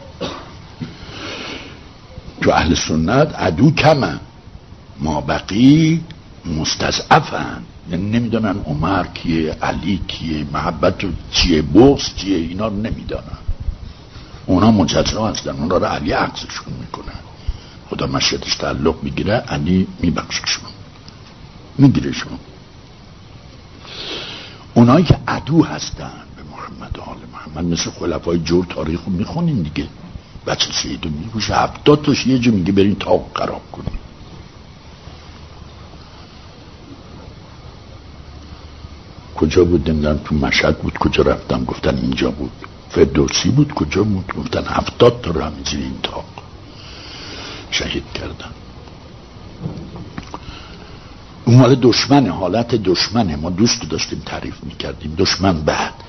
تو 2.42 2.52
اهل 2.52 2.76
سنت 2.76 3.36
عدو 3.36 3.72
کمه. 3.72 4.20
ما 5.00 5.22
بقی 5.22 6.04
مستضعفن. 6.46 7.64
یعنی 7.90 8.20
نمی‌دونن 8.20 8.56
عمر 8.66 9.04
کیه 9.04 9.52
علی 9.52 10.02
کیه 10.08 10.46
محبت 10.54 11.06
چیه 11.32 11.62
بغض 11.62 12.16
چیه 12.16 12.38
اینا 12.38 12.68
رو 12.68 12.76
نمی‌دانن. 12.76 13.42
اونا 14.46 14.72
مجزا 14.72 15.28
هستن 15.28 15.50
اونا 15.50 15.78
رو 15.78 15.86
علی 15.86 16.12
عکسشون 16.12 16.74
می‌کنن 16.80 17.20
خدا 17.90 18.08
مشهدش 18.08 18.56
تعلق 18.56 19.04
می‌گیره 19.04 19.34
علی 19.34 19.88
میبخششون 20.00 20.70
میگیرشون. 21.78 22.40
اونایی 24.74 25.06
که 25.06 25.18
عدو 25.28 25.64
هستن 25.64 26.25
محمد 26.80 27.00
آل 27.00 27.18
محمد 27.34 27.66
مثل 27.66 27.90
خلفای 27.90 28.40
جور 28.40 28.66
تاریخ 28.66 29.00
رو 29.06 29.12
می‌خونین 29.12 29.62
دیگه. 29.62 29.88
بچه 30.48 30.74
سیدو 30.74 31.10
میگوشه 31.10 31.56
هفتاد 31.56 32.02
تاش 32.02 32.28
یه 32.28 32.40
جو 32.40 32.52
میگه 32.52 32.72
برین 32.72 32.96
تاق 32.96 33.32
قراب 33.36 33.62
کنین. 33.72 34.00
کجا 39.36 39.66
بود؟ 39.66 39.90
نمی‌دونم. 39.90 40.18
تو 40.18 40.36
مشهد 40.36 40.80
بود. 40.80 40.98
کجا 40.98 41.24
رفتم 41.24 41.66
گفتن 41.66 41.98
اینجا 41.98 42.32
بود. 42.32 42.52
فردوسی 42.90 43.50
بود. 43.50 43.74
کجا 43.74 44.04
بود؟ 44.04 44.34
گفتن 44.38 44.64
هفتاد 44.66 45.22
تا 45.22 45.32
رو 45.32 45.42
همینجوری 45.42 45.84
این 45.84 46.00
تاق. 46.04 46.26
شهید 47.72 48.04
کردن. 48.14 48.52
اون 51.46 51.58
مال 51.58 51.76
دشمنه. 51.76 52.32
حالت 52.32 52.76
دشمنه. 52.76 53.36
ما 53.36 53.50
دوست 53.50 53.90
داشتیم 53.90 54.22
تعریف 54.26 54.64
می‌کردیم. 54.64 55.16
دشمن 55.18 55.62
بعد. 55.62 56.05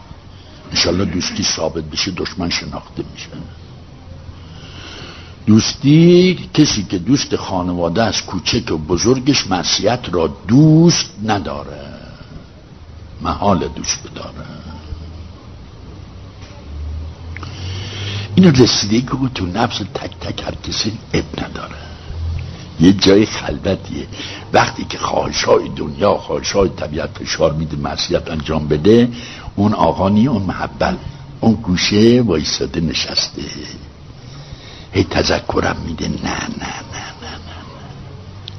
انشالله 0.71 1.05
دوستی 1.05 1.43
ثابت 1.45 1.85
بشه 1.85 2.11
دشمن 2.11 2.51
شناخته 2.51 3.05
میشه. 3.15 3.29
دوستی 5.47 6.49
کسی 6.55 6.83
که 6.83 6.99
دوست 6.99 7.37
خانواده 7.37 8.03
از 8.03 8.23
کوچک 8.23 8.71
و 8.71 8.79
بزرگش 8.79 9.47
معصیت 9.47 10.01
را 10.13 10.27
دوست 10.49 11.11
نداره. 11.25 11.97
محال 13.23 13.69
دوست 13.69 13.99
بداره 14.11 14.47
این 18.35 18.55
رسیده 18.55 19.01
که 19.01 19.17
تو 19.35 19.47
نفس 19.47 19.79
تک 19.79 20.19
تک 20.21 20.43
هر 20.43 20.55
کسی 20.55 20.99
اب 21.15 21.25
نداره. 21.45 21.77
یه 22.81 22.93
جای 22.93 23.27
خلوتیه. 23.27 24.07
وقتی 24.53 24.85
که 24.85 24.99
خواهش 24.99 25.45
های 25.45 25.69
دنیا 25.69 26.15
خواهش 26.15 26.53
های 26.53 26.69
طبیعت 26.69 27.11
فشار 27.19 27.53
میده 27.53 27.77
معصیت 27.77 28.31
انجام 28.31 28.69
بده 28.69 29.09
اون 29.57 29.75
آقانی 29.75 30.27
اون 30.27 30.43
محبل. 30.43 30.97
اون 31.41 31.55
گوشه 31.55 32.23
وایساده 32.27 32.81
نشسته. 32.81 33.43
هی 34.93 35.05
تذکرم 35.05 35.77
میده. 35.87 36.09
نه 36.09 36.15
نه 36.15 36.75
نه 36.93 37.07
نه 37.23 37.33
نه 37.33 37.57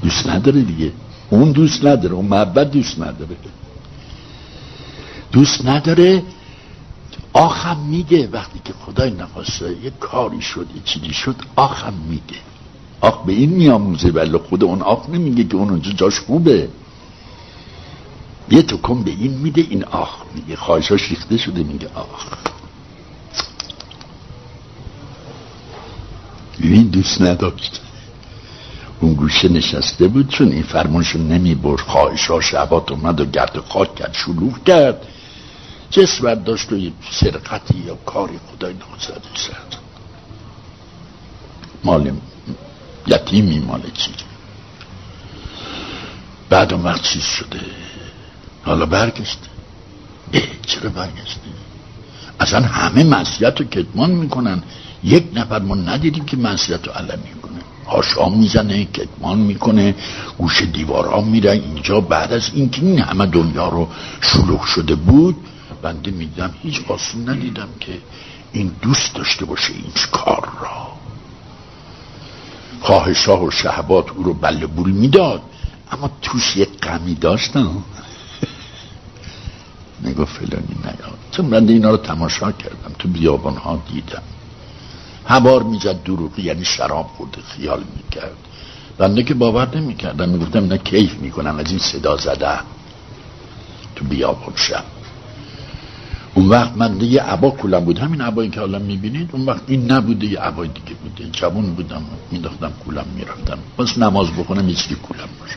دوست 0.02 0.28
نداره 0.28 0.62
دیگه. 0.62 0.92
اون 1.30 1.52
دوست 1.52 1.86
نداره. 1.86 2.14
اون 2.14 2.26
محبت 2.26 2.72
دوست 2.72 3.00
نداره. 3.00 3.38
دوست 5.32 5.66
نداره. 5.66 6.24
آخم 7.34 7.78
میگه. 7.78 8.30
وقتی 8.32 8.60
که 8.66 8.74
خدای 8.86 9.12
نخواسته 9.12 9.72
یه 9.84 9.92
کاری 10.00 10.42
شد 10.42 10.68
یه 10.76 10.82
چیزی 10.86 11.14
شد 11.14 11.36
آخم 11.56 11.94
میگه. 12.10 12.42
آخ 13.02 13.24
به 13.26 13.34
این 13.34 13.50
میاموزه 13.50 14.10
ولی 14.10 14.38
خود 14.38 14.64
اون 14.64 14.82
آخ 14.82 15.10
نمیگه 15.10 15.44
که 15.44 15.56
اون 15.56 15.70
اونجا 15.70 15.92
جاش 15.92 16.20
خوبه. 16.20 16.70
یه 18.50 18.62
تو 18.62 18.78
کن 18.78 19.04
به 19.04 19.12
این 19.12 19.32
میده 19.34 19.62
این 19.62 19.84
آخ. 19.84 20.16
میگه 20.36 20.56
خواهشاش 20.56 21.10
ریخته 21.10 21.38
شده 21.38 21.64
میگه 21.64 21.90
آخ. 21.96 22.26
این 26.60 26.88
دوست 26.88 27.22
نداشت. 27.22 27.82
اون 29.00 29.14
گوشه 29.14 29.50
نشسته 29.50 30.08
بود 30.08 30.30
چون 30.30 30.52
این 30.52 30.64
فرمانشو 30.64 31.20
نمی 31.20 31.56
برد 31.56 31.80
خواهشا 31.82 32.42
شعبات 32.42 32.92
اومد 32.92 33.22
و 33.22 33.26
گرد 33.26 33.60
خاک 33.70 33.96
کرد 33.96 34.14
شلوغ 34.14 34.64
کرد. 34.64 35.02
جسم 35.90 36.24
برداشت 36.24 36.74
و 36.74 36.78
سرقتی 37.12 37.78
یا 37.78 37.96
کاری 37.96 38.40
خدای 38.52 38.74
نخواست 38.74 39.12
زد 39.12 39.78
مال 41.84 42.12
یتیمی 43.08 43.60
مال 43.60 43.82
چی؟ 43.94 44.12
بعد 46.50 46.74
اون 46.74 46.84
وقت 46.84 47.04
شده. 47.04 47.60
حالا 48.64 48.86
برگشته 48.86 49.48
چرا 50.68 50.90
برگشته 50.90 51.42
اصلا 52.40 52.62
همه 52.62 53.04
مسیحت 53.04 53.60
رو 53.60 53.66
کتمان 53.66 54.12
می‌کنن. 54.12 54.64
یک 55.04 55.24
نفر 55.34 55.60
ما 55.60 55.76
ندیدیم 55.76 56.26
که 56.26 56.38
مسیحت 56.38 56.88
رو 56.88 56.94
علم 56.94 57.20
می‌کنه. 57.36 57.60
هاشام 57.86 58.38
می‌زنه 58.38 58.86
کتمان 58.86 59.38
می‌کنه 59.38 59.96
گوش 60.38 60.62
دیوارا 60.62 61.22
میره. 61.22 61.52
اینجا 61.52 62.02
بعد 62.02 62.34
از 62.34 62.50
اینکه 62.54 62.82
این 62.82 63.00
همه 63.00 63.26
دنیا 63.26 63.70
رو 63.70 63.88
شلوغ 64.22 64.66
شده 64.66 64.96
بود 64.96 65.36
بنده 65.82 66.12
میدم 66.12 66.54
هیچ 66.62 66.82
آسون 66.88 67.30
ندیدم 67.30 67.68
که 67.80 67.98
این 68.52 68.72
دوست 68.82 69.16
داشته 69.16 69.46
باشه 69.46 69.74
این 69.74 69.92
کار 70.12 70.50
را. 70.62 70.88
خواهشاه 72.82 73.44
و 73.44 73.52
شهبات 73.52 74.12
او 74.12 74.24
رو 74.24 74.34
بله 74.34 74.66
بول 74.68 74.92
می‌داد. 74.92 75.42
اما 75.92 76.10
توش 76.22 76.58
یک 76.58 76.70
غمی 76.80 77.16
داشتم 77.16 77.84
نگو 80.04 80.26
فلانی 80.26 80.76
نیاد. 80.84 81.18
چون 81.32 81.50
بنده 81.50 81.74
اینا 81.74 81.90
رو 81.90 81.98
تماشا 81.98 82.52
کردم 82.52 82.92
تو 83.00 83.08
بیابان 83.08 83.58
ها 83.58 83.84
دیدم. 83.94 84.22
هوار 85.26 85.64
می‌زد 85.64 86.04
دروغی 86.04 86.42
یعنی 86.42 86.66
شراب 86.66 87.08
خورده 87.08 87.42
خیال 87.42 87.84
می‌کرد. 87.98 88.38
بنده 88.98 89.24
که 89.24 89.34
باور 89.34 89.78
نمی‌کردم 89.78 90.30
می‌گفتم 90.30 90.66
نه 90.66 90.78
کیف 90.78 91.14
می‌کنم 91.14 91.58
از 91.60 91.70
این 91.70 91.80
صدا 91.80 92.18
زده 92.18 92.60
تو 93.96 94.06
بیابان 94.06 94.54
شب. 94.56 94.84
اون 96.34 96.48
وقت 96.50 96.78
من 96.78 97.02
یه 97.02 97.22
عبا 97.22 97.52
کلم 97.52 97.86
بود. 97.86 98.00
همین 98.00 98.22
عبایی 98.22 98.50
که 98.50 98.60
حالا 98.60 98.80
می‌بینید 98.80 99.30
اون 99.34 99.46
وقت 99.46 99.62
این 99.68 99.92
نبوده 99.92 100.28
یه 100.28 100.40
عبای 100.40 100.68
دیگه 100.68 100.94
بوده. 101.04 101.30
جوان 101.32 101.76
بودم 101.76 102.04
میداختم 102.32 102.74
کولم 102.86 103.06
می‌رفتم. 103.16 103.60
بس 103.78 103.98
نماز 103.98 104.28
بخونم 104.32 104.70
یه 104.70 104.76
کولم 104.76 105.30
باشه 105.40 105.56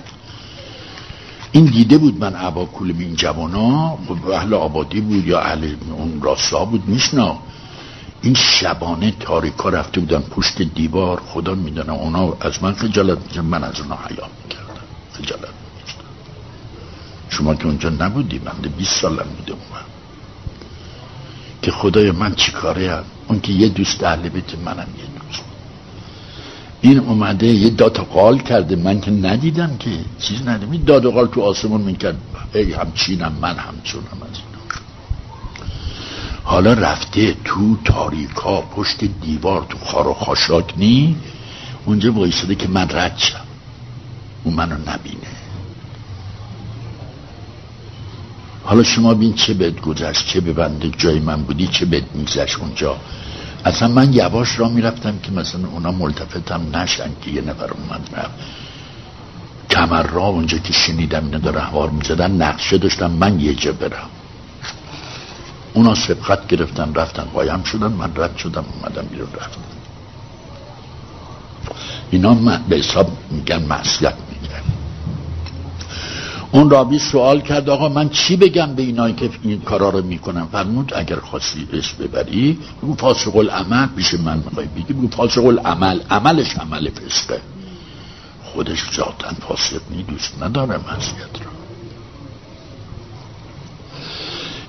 این 1.52 1.64
دیده 1.64 1.98
بود 1.98 2.20
من 2.20 2.34
عبا 2.34 2.64
کولم 2.64 2.98
این 2.98 3.14
جوانا 3.14 3.98
خب 4.08 4.28
اهل 4.30 4.54
آبادی 4.54 5.00
بود 5.00 5.26
یا 5.26 5.40
اهل 5.40 5.74
اون 5.90 6.22
راستا 6.22 6.64
بود 6.64 6.88
میشنا 6.88 7.38
این 8.22 8.34
شبانه 8.34 9.10
تاریکا 9.10 9.68
رفته 9.68 10.00
بودن 10.00 10.20
پشت 10.20 10.62
دیوار 10.62 11.20
خدا 11.26 11.54
می‌دانم 11.54 11.94
اونا 11.94 12.36
از 12.40 12.62
من 12.62 12.72
خجالت 12.72 13.18
میشن 13.28 13.40
من 13.40 13.64
از 13.64 13.80
اونا 13.80 13.96
حیا 13.96 14.26
می‌کردم 14.42 14.84
خجالت 15.12 15.54
شما 17.28 17.54
که 17.54 17.66
اونجا 17.66 17.88
نبودی 17.88 18.40
من 18.44 18.52
20 18.78 19.00
سالم 19.00 19.28
بوده 19.36 19.52
اون 19.52 19.60
که 21.62 21.70
خدای 21.70 22.10
من 22.10 22.34
چیکاره 22.34 22.90
هم 22.90 23.04
اون 23.28 23.40
که 23.40 23.52
یه 23.52 23.68
دوست 23.68 24.04
اهل 24.04 24.28
بیت 24.28 24.54
منم 24.54 24.88
یه 24.98 25.04
دوست. 25.04 25.19
این 26.82 26.98
اومده 26.98 27.46
یه 27.46 27.70
داد 27.70 27.96
قال 27.96 28.38
کرده. 28.38 28.76
من 28.76 29.00
که 29.00 29.10
ندیدم 29.10 29.76
که 29.76 29.90
چیز 30.18 30.48
ندیدم. 30.48 30.72
این 30.72 30.84
داد 30.84 31.06
قال 31.06 31.26
تو 31.26 31.40
آسمون 31.42 31.80
می‌کرد. 31.80 32.18
ای 32.54 32.72
همچینم 32.72 33.32
من 33.40 33.56
همچونم 33.56 34.04
از 34.04 34.36
اینا. 34.36 34.60
حالا 36.42 36.72
رفته 36.72 37.36
تو 37.44 37.76
تاریکا 37.84 38.60
پشت 38.60 39.04
دیوار 39.04 39.66
تو 39.68 39.78
خار 39.78 40.08
و 40.08 40.14
خاشاک 40.14 40.74
نی. 40.76 41.16
اونجا 41.84 42.12
وایساده 42.12 42.54
که 42.54 42.68
من 42.68 42.88
رد 42.90 43.14
شم. 43.16 43.40
اون 44.44 44.54
منو 44.54 44.74
نبینه. 44.74 45.30
حالا 48.64 48.82
شما 48.82 49.14
بین 49.14 49.34
چه 49.34 49.54
بد 49.54 49.80
گذشت 49.80 50.26
چه 50.26 50.40
به 50.40 50.52
بنده 50.52 50.90
جای 50.98 51.20
من 51.20 51.42
بودی 51.42 51.66
چه 51.66 51.86
بد 51.86 52.02
میگذشت 52.14 52.58
اونجا؟ 52.58 52.96
اصلا 53.64 53.88
من 53.88 54.12
یواش 54.12 54.58
را 54.58 54.68
می‌رفتم 54.68 55.18
که 55.18 55.30
مثلا 55.32 55.68
اونا 55.68 55.90
ملتفتم 55.90 56.76
نشن 56.76 57.10
که 57.22 57.30
یه 57.30 57.40
نفر 57.40 57.70
اومد 57.70 58.08
رفت. 58.16 58.30
کمر 59.70 60.02
را 60.02 60.26
اونجا 60.26 60.58
که 60.58 60.72
شنیدم 60.72 61.24
اینا 61.24 61.38
داره 61.38 61.60
هوار 61.60 61.90
می‌زدن 61.90 62.30
نقشه 62.30 62.78
داشتم 62.78 63.10
من 63.10 63.40
یه 63.40 63.54
جا 63.54 63.72
برم. 63.72 64.10
اونا 65.74 65.94
سبقت 65.94 66.46
گرفتن 66.46 66.94
رفتن 66.94 67.22
قایم 67.22 67.62
شدن 67.62 67.92
من 67.92 68.12
رد 68.16 68.36
شدم 68.36 68.64
اومدم 68.74 69.02
بیرون 69.02 69.28
رفتم. 69.32 69.60
اینا 72.10 72.34
به 72.68 72.76
حساب 72.76 73.16
میگن 73.30 73.62
معصیت 73.62 74.14
اون 76.52 76.70
رابی 76.70 76.98
سوال 76.98 77.40
کرد 77.40 77.70
آقا 77.70 77.88
من 77.88 78.08
چی 78.08 78.36
بگم 78.36 78.74
به 78.74 78.82
اینایی 78.82 79.14
که 79.14 79.30
این 79.42 79.60
کارا 79.60 79.90
رو 79.90 80.02
می‌کنم 80.02 80.48
فرمود 80.52 80.92
اگر 80.94 81.16
خواستی 81.16 81.68
اسم 81.72 82.04
ببری 82.04 82.58
بگو 82.82 82.94
فاسق 82.94 83.36
العمل. 83.36 83.86
پیش 83.96 84.14
من 84.14 84.36
می‌خوای 84.36 84.66
بگی 84.66 84.92
بگو 84.92 85.08
فاسق 85.08 85.44
العمل. 85.44 86.00
عملش 86.10 86.56
عمل 86.56 86.90
فسقه. 86.90 87.40
خودش 88.44 88.84
ذاتا 88.96 89.28
فاسق 89.48 89.80
نی 89.90 90.02
دوست 90.02 90.42
نداره 90.42 90.76
مسیحت 90.76 91.42
رو. 91.44 91.50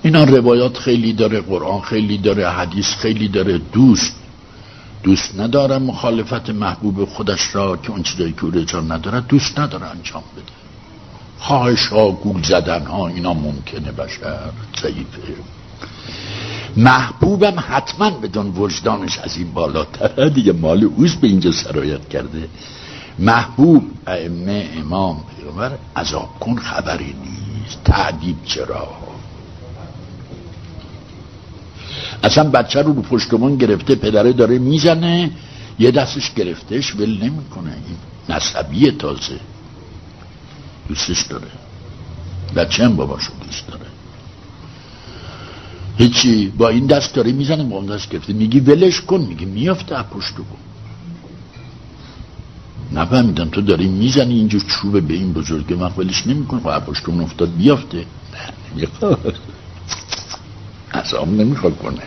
اینا 0.03 0.23
روایات 0.23 0.77
خیلی 0.77 1.13
داره 1.13 1.41
قرآن 1.41 1.81
خیلی 1.81 2.17
داره 2.17 2.49
حدیث 2.49 2.95
خیلی 2.95 3.27
داره. 3.27 3.57
دوست 3.57 4.15
دوست 5.03 5.39
نداره 5.39 5.77
مخالفت 5.77 6.49
محبوب 6.49 7.05
خودش 7.05 7.55
را 7.55 7.77
که 7.77 7.91
اون 7.91 8.03
چیزایی 8.03 8.33
که 8.33 8.59
رجا 8.59 8.81
نداره 8.81 9.21
دوست 9.21 9.59
نداره 9.59 9.85
انجام 9.85 10.23
بده. 10.35 10.60
ها 11.41 12.11
گول 12.11 12.43
زدن 12.43 12.85
ها 12.85 13.07
اینا 13.07 13.33
ممکنه 13.33 13.91
بشر. 13.91 14.51
ضعیفه. 14.81 15.21
محبوبم 16.77 17.55
حتما 17.57 18.09
بدون 18.09 18.47
وجدانش 18.47 19.17
از 19.17 19.37
این 19.37 19.53
بالاتر 19.53 20.29
دیگه 20.29 20.53
مال 20.53 20.83
اوز 20.83 21.15
به 21.15 21.27
اینجا 21.27 21.51
سرایت 21.51 22.09
کرده. 22.09 22.49
محبوب 23.19 23.83
ائمه 24.07 24.69
امام 24.77 25.23
پیغمبر 25.37 25.71
عذاب 25.95 26.29
کن 26.39 26.55
خبری 26.55 27.15
نیست. 27.25 27.83
تعدیب 27.85 28.35
چرا؟ 28.45 28.87
اصلا 32.23 32.49
بچه 32.49 32.81
رو 32.81 32.93
رو 32.93 33.01
پشتمان 33.01 33.55
گرفته 33.55 33.95
پدره 33.95 34.33
داره 34.33 34.59
می‌زنه 34.59 35.31
یه 35.79 35.91
دستش 35.91 36.33
گرفتهش 36.33 36.95
ول 36.95 37.23
نمی‌کنه. 37.23 37.71
این 37.71 37.97
نسبیه 38.29 38.91
تازه. 38.91 39.39
دوستش 40.91 41.21
داره 41.21 41.47
بچه 42.55 42.85
هم 42.85 42.95
باباشو 42.95 43.31
دوست 43.45 43.67
داره 43.67 43.85
هیچی 45.97 46.47
با 46.57 46.69
این 46.69 46.85
دست 46.85 47.13
داره 47.13 47.31
می‌زنه 47.31 47.63
با 47.63 47.75
اون 47.77 47.85
دست 47.85 48.09
گرفته 48.09 48.33
میگی 48.33 48.59
ولش 48.59 49.01
کن 49.01 49.21
میگی 49.21 49.45
میافته 49.45 49.95
از 49.95 50.05
پشت 50.05 50.35
کن 50.35 50.57
نفهمیدم 52.91 53.49
تو 53.49 53.61
داری 53.61 53.87
می‌زنی 53.87 54.33
اینجور 54.33 54.61
چوبه 54.61 55.01
به 55.01 55.13
این 55.13 55.33
بزرگه 55.33 55.75
من 55.75 55.91
ولش 55.97 56.27
نمی‌کنه 56.27 56.59
خب 56.59 56.79
پشت 56.79 57.09
اون 57.09 57.21
افتاد 57.21 57.55
بیافته 57.55 57.97
نه 57.97 58.53
نمی‌خواد 58.75 59.39
نمی‌خواد 61.27 61.77
کنه 61.77 62.03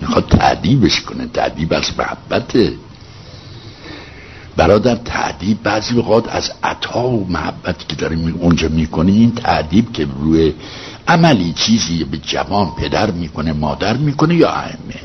می‌خواد 0.00 0.28
تعدیبش 0.28 1.00
کنه 1.00 1.26
تعدیب 1.26 1.72
از 1.72 1.98
محبته 1.98 2.74
برادر 4.56 4.94
تعدیب 4.94 5.62
بعضی 5.62 5.94
وقات 5.94 6.28
از 6.28 6.50
عطا 6.62 7.08
و 7.08 7.26
محبت 7.30 7.88
که 7.88 7.96
داریم 7.96 8.34
اونجا 8.40 8.68
می‌کنی 8.68 9.12
این 9.12 9.34
تعدیب 9.34 9.92
که 9.92 10.06
روی 10.20 10.54
عملی 11.08 11.52
چیزی 11.52 12.04
به 12.04 12.18
جوان 12.18 12.70
پدر 12.74 13.10
می‌کنه 13.10 13.52
مادر 13.52 13.96
می‌کنه 13.96 14.34
یا 14.34 14.50
ائمه؟ 14.50 15.00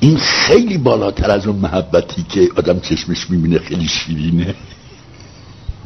این 0.00 0.16
خیلی 0.16 0.78
بالاتر 0.78 1.30
از 1.30 1.46
اون 1.46 1.56
محبتی 1.56 2.22
که 2.22 2.48
آدم 2.56 2.80
چشمش 2.80 3.30
می‌بینه 3.30 3.58
خیلی 3.58 3.88
شیرینه. 3.88 4.54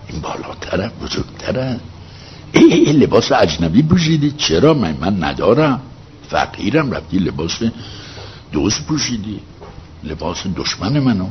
این 0.09 0.21
بالاتره 0.21 0.91
بزرگتره. 1.03 1.81
ای, 2.53 2.73
ای, 2.73 2.93
لباس 2.93 3.33
اجنبی 3.33 3.83
پوشیدی. 3.83 4.31
چرا 4.31 4.75
من؟ 4.75 4.97
من 5.01 5.25
ندارم. 5.25 5.81
فقیرم 6.31 6.91
رفتی 6.91 7.19
لباس 7.19 7.63
دوست 8.53 8.87
پوشیدی. 8.87 9.41
لباس 10.05 10.47
دشمن 10.57 11.01
منو 11.01 11.27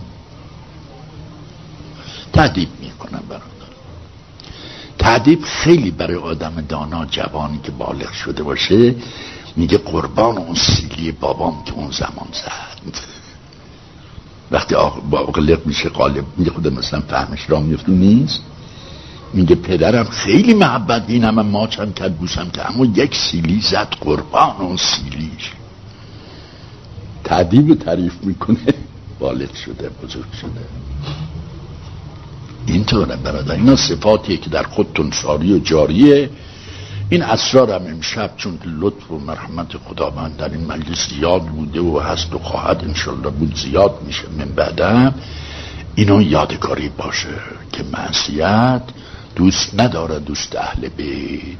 تعدیب 2.33 2.69
می‌کنم 2.81 3.23
برادر. 3.29 3.43
تعدیب 4.99 5.43
خیلی 5.43 5.91
برای 5.91 6.15
آدم 6.15 6.65
دانا 6.69 7.05
جوانی 7.05 7.59
که 7.63 7.71
بالغ 7.71 8.11
شده 8.11 8.43
باشه 8.43 8.95
میگه 9.55 9.77
قربان 9.77 10.37
اون 10.37 10.55
سیلی 10.55 11.11
بابام 11.11 11.63
که 11.63 11.73
اون 11.73 11.91
زمان 11.91 12.27
زد. 12.33 13.13
وقتی 14.51 14.75
باقلق 15.09 15.65
میشه 15.65 15.89
قالب 15.89 16.25
میگه 16.37 16.51
خود 16.51 16.67
مثلا 16.67 17.01
فهمش 17.01 17.49
را 17.49 17.59
میفته 17.59 17.91
نیست. 17.91 18.41
میگه 19.33 19.55
پدرم 19.55 20.03
خیلی 20.03 20.53
محبت 20.53 21.03
این 21.07 21.23
همه 21.23 21.41
ماچم 21.41 21.93
کرد 21.93 22.17
بوسم 22.17 22.49
که 22.49 22.69
اما 22.69 22.85
یک 22.85 23.15
سیلی 23.15 23.61
زد 23.61 23.95
قربان 24.01 24.55
اون 24.59 24.77
سیلیش. 24.77 25.51
تعدیب 27.23 27.73
تعریف 27.73 28.13
می‌کنه. 28.23 28.73
بالغ 29.19 29.55
شده 29.55 29.89
بزرگ 29.89 30.33
شده. 30.41 30.65
اینطوره 32.65 33.15
برادر 33.15 33.51
اینا 33.51 33.75
صفاتیه 33.75 34.37
که 34.37 34.49
در 34.49 34.63
خودتون 34.63 35.11
ساری 35.11 35.53
و 35.53 35.59
جاریه. 35.59 36.29
این 37.09 37.23
اسرار 37.23 37.71
هم 37.71 37.87
امشب 37.87 38.31
چون 38.37 38.59
لطف 38.79 39.11
و 39.11 39.19
مرحمت 39.19 39.77
خداوند 39.77 40.37
در 40.37 40.49
این 40.49 40.65
مجلس 40.65 41.09
زیاد 41.09 41.41
بوده 41.41 41.81
و 41.81 41.99
هست 41.99 42.33
و 42.33 42.39
خواهد 42.39 42.83
انشالله 42.83 43.29
بود 43.29 43.57
زیاد 43.57 43.99
میشه 44.07 44.23
من 44.37 44.45
بعدم. 44.45 45.13
اینو 45.95 46.21
یادگاری 46.21 46.89
باشه 46.89 47.35
که 47.71 47.83
معصیت 47.93 48.81
دوست 49.35 49.79
نداره 49.79 50.19
دوست 50.19 50.55
اهل 50.55 50.89
بیت. 50.89 51.57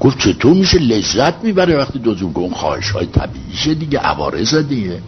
گفت 0.00 0.18
چطور 0.18 0.54
میشه 0.54 0.78
لذت 0.78 1.44
می‌بره 1.44 1.76
وقتی 1.76 1.98
دو 1.98 2.30
اون 2.34 2.54
خواهش 2.54 2.90
های 2.90 3.06
طبیعیشه 3.06 3.74
دیگه 3.74 3.98
عوارض 3.98 4.54
دیگه. 4.54 5.02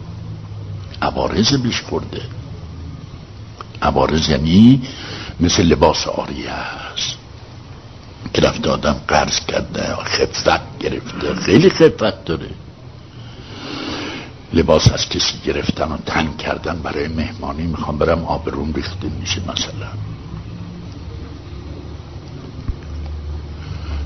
عوارض 1.01 1.53
بیش 1.53 1.81
خورده. 1.81 2.21
عوارض 3.81 4.29
یعنی 4.29 4.81
مثل 5.39 5.63
لباس 5.63 6.07
آریه 6.07 6.49
است. 6.49 7.17
که 8.33 8.41
رفته 8.41 8.69
آدم 8.69 8.95
قرض 9.07 9.39
کرده 9.39 9.95
خفت 9.95 10.79
گرفته 10.79 11.35
خیلی 11.35 11.69
خفت 11.69 12.25
داره. 12.25 12.49
لباس 14.53 14.91
از 14.91 15.09
کسی 15.09 15.33
گرفتن 15.45 15.91
و 15.91 15.97
تن 16.05 16.37
کردن 16.37 16.79
برای 16.79 17.07
مهمانی 17.07 17.63
می‌خوام 17.63 17.97
برم 17.97 18.25
آبرون 18.25 18.73
ریخته 18.73 19.07
میشه 19.19 19.41
مثلا. 19.41 20.12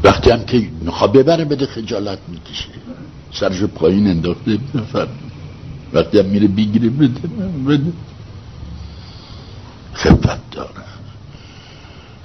وقتی 0.04 0.32
هم 0.32 0.44
که 0.46 0.70
می‌خواد 0.82 1.12
ببره 1.12 1.46
بده 1.46 1.66
خجالت 1.66 2.20
می‌کشه. 2.28 2.70
سرش 3.34 3.64
پایین 3.64 4.08
انداخته 4.08 4.58
بفر 4.58 5.08
وقتی 5.94 6.20
هم 6.20 6.26
میره 6.26 6.48
بگیره 6.48 6.90
بده 6.90 7.28
بده. 7.68 7.94
خفت 9.94 10.52
داره 10.52 10.70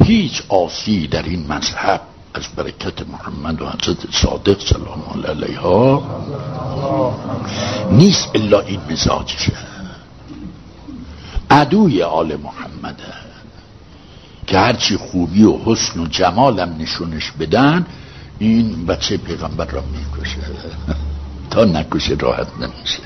هیچ 0.05 0.43
آسی 0.49 1.07
در 1.07 1.23
این 1.23 1.47
مذهب 1.53 2.01
از 2.35 2.49
برکت 2.57 3.09
محمد 3.09 3.63
و 3.63 3.67
حضرت 3.67 3.97
صادق 4.11 4.61
سلام 4.61 5.05
الله 5.15 5.29
علیها 5.29 6.03
نیست 7.91 8.29
الا 8.35 8.61
این 8.61 8.81
مزاجشه. 8.91 9.53
عدوی 11.51 12.03
آل 12.03 12.37
محمده. 12.37 13.22
که 14.53 14.59
هرچی 14.59 14.97
خوبی 14.97 15.45
و 15.45 15.59
حسن 15.65 16.01
و 16.01 16.07
جمالم 16.07 16.77
نشونش 16.79 17.31
بدن 17.41 17.87
این 18.39 18.87
بچه 18.87 19.17
پیغمبر 19.17 19.65
را 19.65 19.83
می‌کشه. 19.93 20.39
تا 21.51 21.65
نکشه 21.65 22.15
راحت 22.15 22.47
نمیشه. 22.61 23.03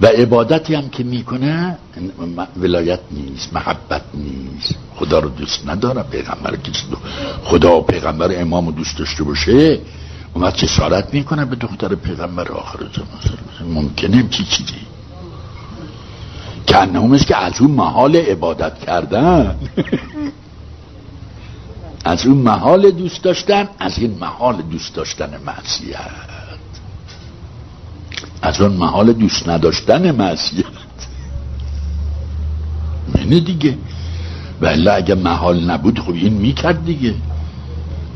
و 0.00 0.06
عبادتی 0.06 0.74
هم 0.74 0.88
که 0.88 1.04
می‌کنه 1.04 1.78
ولایت 2.56 3.00
نیست 3.10 3.52
محبت 3.52 4.02
نیست. 4.14 4.74
خدا 4.96 5.18
رو 5.18 5.28
دوست 5.28 5.68
نداره 5.68 6.02
پیغمبر 6.02 6.56
کسی 6.56 6.84
خدا 7.44 7.76
و 7.76 7.82
پیغمبر 7.82 8.40
امام 8.40 8.70
دوست 8.70 8.98
داشته 8.98 9.24
باشه. 9.24 9.80
اومد 10.34 10.56
سارت 10.66 11.14
می‌کنه 11.14 11.44
به 11.44 11.56
دختر 11.56 11.94
پیغمبر 11.94 12.48
آخر 12.48 12.78
زمان. 12.78 13.72
ممکنه 13.72 14.28
چی 14.30 14.44
چیزی. 14.44 14.97
کنه 16.68 17.14
است 17.14 17.26
که 17.26 17.36
از 17.36 17.60
اون 17.60 17.70
محال 17.70 18.16
عبادت 18.16 18.78
کردن. 18.78 19.56
از 22.04 22.26
اون 22.26 22.36
محال 22.38 22.90
دوست 22.90 23.22
داشتن 23.22 23.68
از 23.78 23.98
این 23.98 24.18
محال 24.20 24.62
دوست 24.62 24.94
داشتن 24.94 25.30
معصیت. 25.46 26.10
از 28.42 28.60
اون 28.60 28.72
محال 28.72 29.12
دوست 29.12 29.48
نداشتن 29.48 30.10
معصیت. 30.10 30.64
منه 33.14 33.40
دیگه. 33.40 33.78
ولی 34.60 34.88
اگه 34.88 35.14
محال 35.14 35.70
نبود 35.70 36.00
خب 36.00 36.12
این 36.12 36.32
می‌کرد 36.32 36.84
دیگه. 36.84 37.14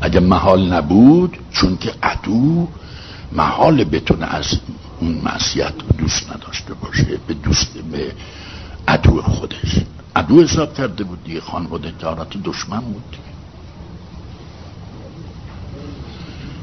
اگه 0.01 0.19
محال 0.19 0.73
نبود 0.73 1.37
چون 1.51 1.77
که 1.77 1.91
عدو 2.03 2.67
محال 3.31 3.83
بتونه 3.83 4.25
از 4.25 4.59
اون 4.99 5.21
معصیت 5.23 5.73
دوست 5.97 6.31
نداشته 6.31 6.73
باشه 6.73 7.19
به 7.27 7.33
دوست 7.33 7.77
به 7.77 8.11
عدو 8.87 9.21
خودش. 9.21 9.79
عدو 10.15 10.43
حساب 10.43 10.73
کرده 10.73 11.03
بود 11.03 11.23
دیگه. 11.23 11.41
خانواده 11.41 11.93
تارات 11.99 12.37
دشمن 12.43 12.79
بود 12.79 13.11
دیگه. 13.11 13.23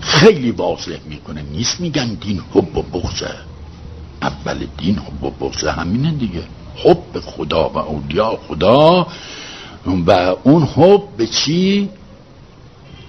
خیلی 0.01 0.51
واضح 0.51 0.99
می‌کنه. 1.07 1.43
نیست 1.43 1.81
میگن 1.81 2.15
دین 2.15 2.43
حب 2.55 2.77
و 2.77 2.83
بغضه. 2.83 3.35
اول 4.23 4.67
دین 4.79 4.99
حب 4.99 5.25
و 5.25 5.31
بغض 5.31 5.65
همینه 5.65 6.11
دیگه. 6.11 6.43
حب 6.77 7.21
خدا 7.21 7.69
و 7.69 7.79
اولیاء 7.79 8.37
خدا 8.37 9.07
و 10.07 10.11
اون 10.43 10.63
حب 10.63 11.03
به 11.17 11.27
چی؟ 11.27 11.89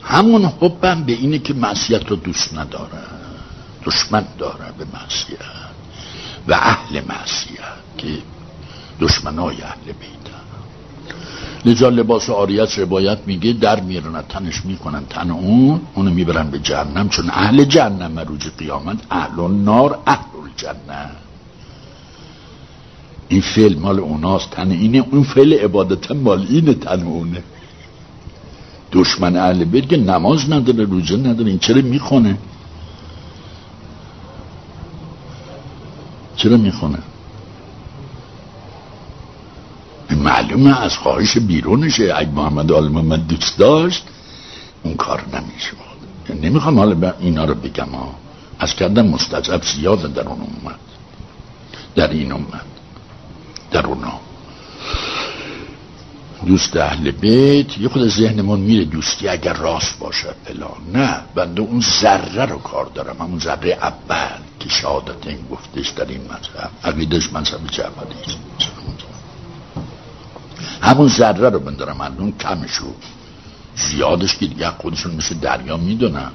همون 0.04 0.46
حبم 0.46 1.04
به 1.04 1.14
اینه 1.14 1.40
که 1.40 1.54
معصیت 1.54 2.10
رو 2.10 2.16
دوست 2.16 2.54
نداره. 2.54 3.02
دشمن 3.86 4.26
داره 4.38 4.72
به 4.78 4.86
معصیت 4.94 5.40
و 6.48 6.54
اهل 6.54 7.02
معصیت 7.10 7.82
که 7.98 8.08
دشمنای 9.02 9.62
اهل 9.62 9.86
بیتن 9.86 10.32
لذا 11.66 11.90
لباس 11.90 12.30
آریت 12.30 12.80
روایت 12.80 13.18
میگه 13.26 13.54
در 13.54 13.80
میرن 13.80 14.22
تنش 14.22 14.66
می‌کنن 14.66 15.06
تن 15.06 15.32
اون 15.32 15.82
اونو 15.96 16.12
می‌برن 16.12 16.50
به 16.50 16.60
جهنم 16.60 17.10
چون 17.10 17.30
اهل 17.30 17.64
جهنم 17.64 18.20
روز 18.20 18.42
قیامت. 18.58 18.98
اهل 19.12 19.52
نار 19.52 20.00
اهل 20.08 20.26
الجنه. 20.44 21.10
این 23.28 23.42
فعل 23.42 23.80
مال 23.80 24.00
اوناست 24.00 24.50
تن 24.50 24.72
اینه 24.72 25.06
اون 25.12 25.24
فعل 25.24 25.54
عبادت 25.54 26.12
مال 26.12 26.46
اینه 26.50 26.74
تن 26.74 27.04
اونه. 27.04 27.44
دشمن 28.92 29.36
اهل 29.36 29.64
بیت 29.64 29.90
که 29.90 29.98
نماز 29.98 30.50
نداره 30.50 30.84
روزه 30.84 31.18
نداره 31.18 31.50
این 31.50 31.60
چرا 31.60 31.82
می‌خونه؟ 31.82 32.38
چرا 36.36 36.58
می‌خونه؟ 36.58 36.98
معلومه 40.16 40.82
از 40.82 40.98
خواهش 40.98 41.38
بیرونشه. 41.38 42.14
اگه 42.16 42.30
محمد 42.30 42.72
آل 42.72 42.88
محمد 42.88 43.28
دوست 43.28 43.58
داشت 43.58 44.04
اون 44.84 44.94
کار 44.94 45.26
نمیشه 45.34 45.72
نمی‌خوام 46.42 46.80
حالا 46.80 47.14
اینا 47.20 47.46
رو 47.46 47.54
بگم 47.54 47.90
ها. 47.90 48.16
از 48.60 48.74
کردن 48.76 49.08
مستجب 49.08 49.62
زیاد 49.64 50.14
در 50.14 50.28
اون 50.28 50.40
اومد. 50.42 50.80
در 51.96 52.10
این 52.10 52.32
اومد. 52.32 52.66
در 53.72 53.86
اونا. 53.86 54.20
دوست 56.46 56.78
اهل 56.78 57.12
بیت 57.12 57.78
یه 57.78 57.88
خود 57.88 58.08
ذهنمون 58.08 58.60
میره 58.60 58.86
دوستی 58.86 59.28
اگر 59.28 59.54
راست 59.54 60.00
باشه 60.00 60.28
فلان. 60.46 60.78
نه 60.94 61.20
بنده 61.36 61.62
اون 61.62 61.82
ذره 62.02 62.46
رو 62.46 62.58
کار 62.58 62.86
دارم. 62.86 63.16
همون 63.20 63.40
ذره 63.40 63.72
اول 63.82 64.40
که 64.60 64.70
شهادت 64.70 65.28
این 65.28 65.46
گفتش 65.52 65.90
در 65.90 66.06
این 66.06 66.22
مذهب. 66.22 66.72
عقیدش 66.84 67.34
مذهب 67.34 67.68
جعفری 67.72 68.16
همون 70.82 71.08
ذره 71.08 71.50
رو 71.50 71.60
بندارم 71.60 71.98
من 71.98 72.12
اون 72.18 72.32
کمشو. 72.32 72.94
زیادش 73.76 74.38
که 74.38 74.48
دیگه 74.48 74.70
خودشون 74.70 75.16
مثل 75.16 75.36
دریا 75.36 75.78
می‌دونن. 75.78 76.32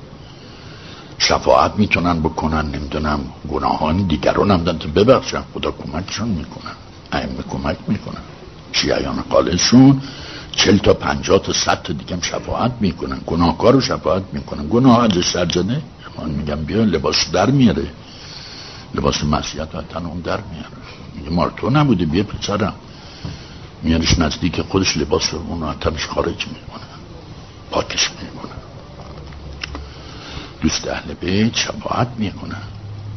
شفاعت 1.18 1.72
می‌تونن 1.76 2.20
بکنن 2.20 2.66
نمی‌دونم 2.70 3.20
گناهان 3.48 3.96
دیگران 3.96 4.50
هم 4.50 4.64
دن 4.64 4.78
ببخشن 4.78 5.42
خدا 5.54 5.70
کمکشون 5.70 6.28
می‌کنن 6.28 6.74
ائمه 7.12 7.42
کمک 7.50 7.76
می‌کنن 7.88 8.20
شیعیان 8.72 9.24
قالشون 9.30 10.02
چل 10.52 10.78
تا 10.78 10.94
پنجاه 10.94 11.38
تا 11.38 11.52
صد 11.52 11.82
تا 11.82 11.92
دیگه 11.92 12.18
شفاعت 12.22 12.72
می‌کنن. 12.80 13.20
گناهکار 13.26 13.72
رو 13.72 13.80
شفاعت 13.80 14.22
می‌کنن. 14.32 14.68
گناه 14.68 15.04
ازش 15.04 15.26
سرزنه 15.28 15.82
من 16.18 16.30
میگم 16.30 16.64
بیا 16.64 16.84
لباس 16.84 17.30
در 17.32 17.50
میاره. 17.50 17.86
لباس 18.94 19.24
مسیحت 19.24 19.74
و 19.74 19.82
تنم 19.82 20.20
در 20.20 20.40
میاره. 20.40 20.76
میگه 21.14 21.30
مار 21.30 21.52
تو 21.56 21.70
نبوده 21.70 22.04
بیا 22.04 22.22
پسرم. 22.22 22.74
میارش 23.82 24.18
نزدیک 24.18 24.60
خودش 24.60 24.96
لباس 24.96 25.34
رو 25.34 25.40
اون 25.48 25.74
خارج 25.98 26.46
می‌کنه. 26.46 26.86
پاکش 27.70 28.10
می‌کنه. 28.10 28.52
دوست 30.60 30.88
اهل 30.88 31.14
بیت 31.14 31.56
شفاعت 31.56 32.08
می‌کنن 32.18 32.62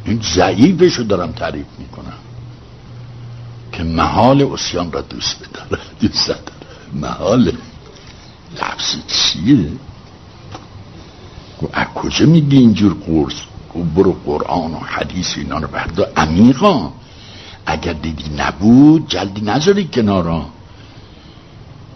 این 0.04 0.20
ضعیفش 0.34 0.94
رو 0.94 1.04
دارم 1.04 1.32
تعریف 1.32 1.66
می‌کنم. 1.78 2.18
که 3.72 3.82
محال 3.82 4.42
اسیان 4.52 4.92
را 4.92 5.00
دوست 5.00 5.48
بداره. 5.48 5.82
دوست 6.00 6.28
داره 6.28 6.40
محال 6.92 7.52
لفظ 8.56 8.96
چیه؟ 9.06 9.72
از 11.72 11.86
کجا 11.86 12.26
میگی 12.26 12.58
اینجور 12.58 12.94
قرص؟ 13.06 13.34
برو 13.94 14.12
قرآن 14.12 14.74
و 14.74 14.78
حدیث 14.78 15.36
اینا 15.36 15.58
رو 15.58 15.68
بردا 15.68 16.06
عمیقا. 16.16 16.92
اگر 17.66 17.92
دیدی 17.92 18.30
نبود 18.36 19.08
جلدی 19.08 19.40
نذاری 19.40 19.84
کنارا 19.84 20.46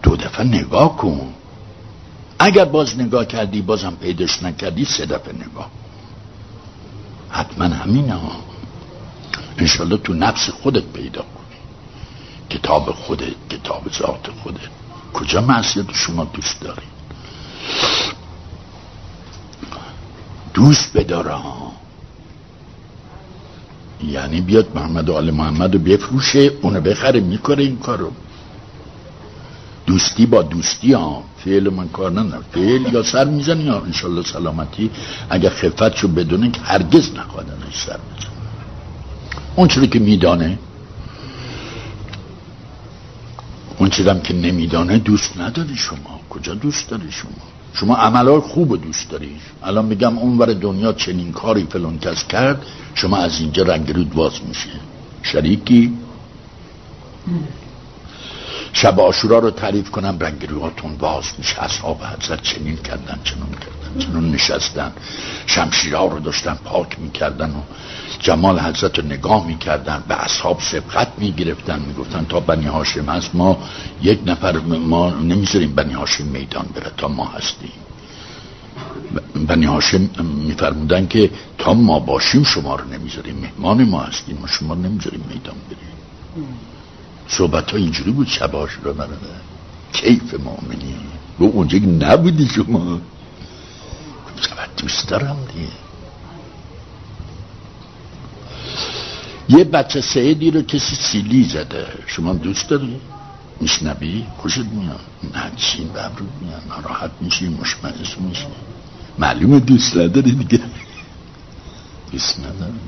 دو 0.03 0.15
دفعه 0.15 0.45
نگاه 0.45 0.97
کن. 0.97 1.33
اگر 2.39 2.65
باز 2.65 2.99
نگاه 2.99 3.25
کردی 3.25 3.61
بازم 3.61 3.95
پیداش 4.01 4.43
نکردی 4.43 4.85
سه 4.85 5.05
دفعه 5.05 5.33
نگاه 5.33 5.69
حتما 7.29 7.65
همینه 7.65 8.13
ها. 8.13 8.31
انشالله 9.57 9.97
تو 9.97 10.13
نفس 10.13 10.49
خودت 10.49 10.83
پیدا 10.83 11.21
کنی. 11.21 11.59
کتاب 12.49 12.91
خودت 12.91 13.33
کتاب 13.49 13.83
ذات 13.99 14.29
خودت. 14.43 14.69
کجا 15.13 15.41
معصیت 15.41 15.93
شما 15.93 16.23
دوست 16.23 16.61
داری؟ 16.61 16.87
دوست 20.53 20.97
بداره 20.97 21.35
یعنی 24.03 24.41
بیاد 24.41 24.75
محمد 24.75 25.09
و 25.09 25.13
آل 25.13 25.31
محمد 25.31 25.73
رو 25.73 25.79
بفروشه 25.79 26.51
اونو 26.61 26.81
بخره 26.81 27.19
می‌کنه 27.19 27.63
این 27.63 27.77
کارو. 27.77 28.11
دوستی 29.85 30.25
با 30.25 30.41
دوستی 30.41 30.93
ها. 30.93 31.23
فعل 31.37 31.69
من 31.69 31.87
کار 31.87 32.11
ندارم 32.11 32.43
فعل 32.51 32.93
یا 32.93 33.03
سر 33.03 33.25
می‌زنی 33.25 33.63
یا 33.63 33.79
انشالله 33.79 34.23
سلامتی. 34.23 34.91
اگر 35.29 35.49
خفت 35.49 35.95
شو 35.95 36.07
بدونه 36.07 36.51
که 36.51 36.61
هرگز 36.61 37.15
نخوادنش 37.15 37.75
سر 37.85 37.97
بزن 37.97 38.29
اون 39.55 39.67
چرا 39.67 39.85
که 39.85 39.99
میدانه 39.99 40.59
اون 43.77 43.89
چیزم 43.89 44.19
که 44.19 44.33
نمیدانه 44.33 44.97
دوست 44.97 45.37
نداری 45.37 45.75
شما. 45.75 46.19
کجا 46.29 46.53
دوست 46.53 46.89
داری 46.89 47.11
شما؟ 47.11 47.54
شما 47.75 47.95
عملهای 47.95 48.39
خوب 48.39 48.81
دوست 48.81 49.09
داری. 49.09 49.35
الان 49.63 49.89
بگم 49.89 50.17
اونور 50.17 50.53
دنیا 50.53 50.93
چنین 50.93 51.31
کاری 51.31 51.67
فلان 51.69 51.99
کس 51.99 52.23
کرد 52.23 52.65
شما 52.93 53.17
از 53.17 53.39
اینجا 53.39 53.63
رنگ 53.63 53.91
رود 53.91 54.09
باز 54.13 54.33
میشه 54.47 54.69
شریکی؟ 55.23 55.97
شب 58.73 58.99
آشورا 58.99 59.39
رو 59.39 59.51
تعریف 59.51 59.91
کنم 59.91 60.17
رنگ 60.19 60.45
رواتون 60.49 60.97
باز 60.97 61.23
میشه. 61.37 61.63
اصحاب 61.63 62.01
حضرت 62.03 62.41
چنین 62.41 62.77
کردن 62.77 63.19
چنون 63.23 63.49
کردن. 63.51 63.74
چنون 63.99 64.31
نشستن 64.31 64.91
شمشیرها 65.45 66.05
رو 66.05 66.19
داشتن 66.19 66.57
پاک 66.63 66.99
می‌کردن 66.99 67.49
و 67.49 67.61
جمال 68.19 68.59
حضرت 68.59 68.99
رو 68.99 69.05
نگاه 69.05 69.47
می‌کردن. 69.47 70.03
به 70.07 70.15
اصحاب 70.15 70.59
سبقت 70.61 71.07
می‌گرفتن. 71.17 71.79
می‌گفتن 71.79 72.25
تا 72.29 72.39
بنی 72.39 72.65
هاشم 72.65 73.05
هست 73.05 73.35
ما 73.35 73.57
یک 74.01 74.19
نفر 74.25 74.57
ما 74.59 75.09
نمی‌ذاریم 75.09 75.75
بنی 75.75 75.93
هاشم 75.93 76.23
میدان 76.23 76.65
بره 76.75 76.91
تا 76.97 77.07
ما 77.07 77.25
هستیم. 77.25 77.71
بنی 79.47 79.65
هاشم 79.65 80.09
میفرمودن 80.47 81.07
که 81.07 81.31
تا 81.57 81.73
ما 81.73 81.99
باشیم 81.99 82.43
شما 82.43 82.75
رو 82.75 82.89
نمی‌ذاریم 82.93 83.35
مهمان 83.35 83.83
ما 83.83 83.99
هستیم 84.01 84.37
ما 84.41 84.47
شما 84.47 84.75
نمی‌ذاریم 84.75 85.23
میدان 85.29 85.55
بریم. 85.67 85.95
صحبت 87.27 87.71
ها 87.71 87.77
اینجوری 87.77 88.11
بود 88.11 88.27
شباش 88.27 88.71
رو 88.83 88.93
برده 88.93 89.17
کیف 89.93 90.33
مؤمنی 90.33 90.95
و 91.39 91.43
اونجا 91.43 91.77
نبودی 91.77 92.47
شما. 92.47 92.99
شبت 94.41 94.75
دوست 94.77 95.09
دارم 95.09 95.37
دیگه. 95.53 95.67
یه 99.49 99.63
بچه 99.63 100.01
سعیدی 100.01 100.51
رو 100.51 100.61
کسی 100.61 100.95
سیلی 100.95 101.43
زده. 101.43 101.87
شما 102.05 102.33
دوست 102.33 102.69
داری؟ 102.69 103.01
میشنبی؟ 103.61 104.27
خوشت 104.37 104.57
میاد. 104.57 104.99
نچین 105.35 105.87
ببرود 105.87 106.31
میاد. 106.41 106.61
ناراحت 106.69 107.11
میشی 107.21 107.47
مشمعز 107.49 108.15
میشی. 108.19 108.47
معلومه 109.19 109.59
دوست 109.59 109.97
نداری 109.97 110.31
دیگه. 110.31 110.63
دوست 112.11 112.39
نداری 112.39 112.79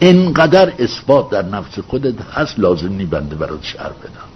اینقدر 0.00 0.72
اثبات 0.78 1.30
در 1.30 1.42
نفس 1.42 1.78
خودت 1.78 2.14
هست 2.34 2.58
لازم 2.58 2.92
نی 2.92 3.04
بنده 3.04 3.36
برات 3.36 3.64
شعر 3.64 3.88
بدم. 3.88 4.28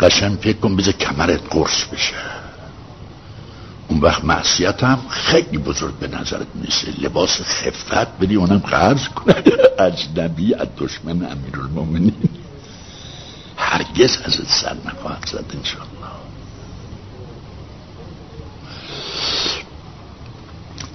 قشن 0.00 0.36
فکر 0.36 0.56
کن 0.56 0.76
بذار 0.76 0.92
کمرت 0.92 1.40
قرص 1.50 1.84
بشه. 1.84 2.37
اون 3.88 4.00
وقت 4.00 4.24
معصیت 4.24 4.84
هم 4.84 4.98
خیلی 5.08 5.58
بزرگ 5.58 5.94
به 5.94 6.08
نظرت 6.08 6.46
میشه 6.54 7.00
لباس 7.00 7.40
خفت 7.42 8.18
بدی 8.20 8.34
اونم 8.34 8.58
قرض 8.58 9.08
کنه. 9.08 9.34
اجنبی 9.78 10.54
از 10.54 10.68
دشمن 10.78 11.28
المومنین 11.54 12.12
هرگز 13.56 14.18
ازت 14.24 14.48
سر 14.48 14.76
نخواهد 14.86 15.28
زد 15.28 15.44
انشالله 15.54 15.88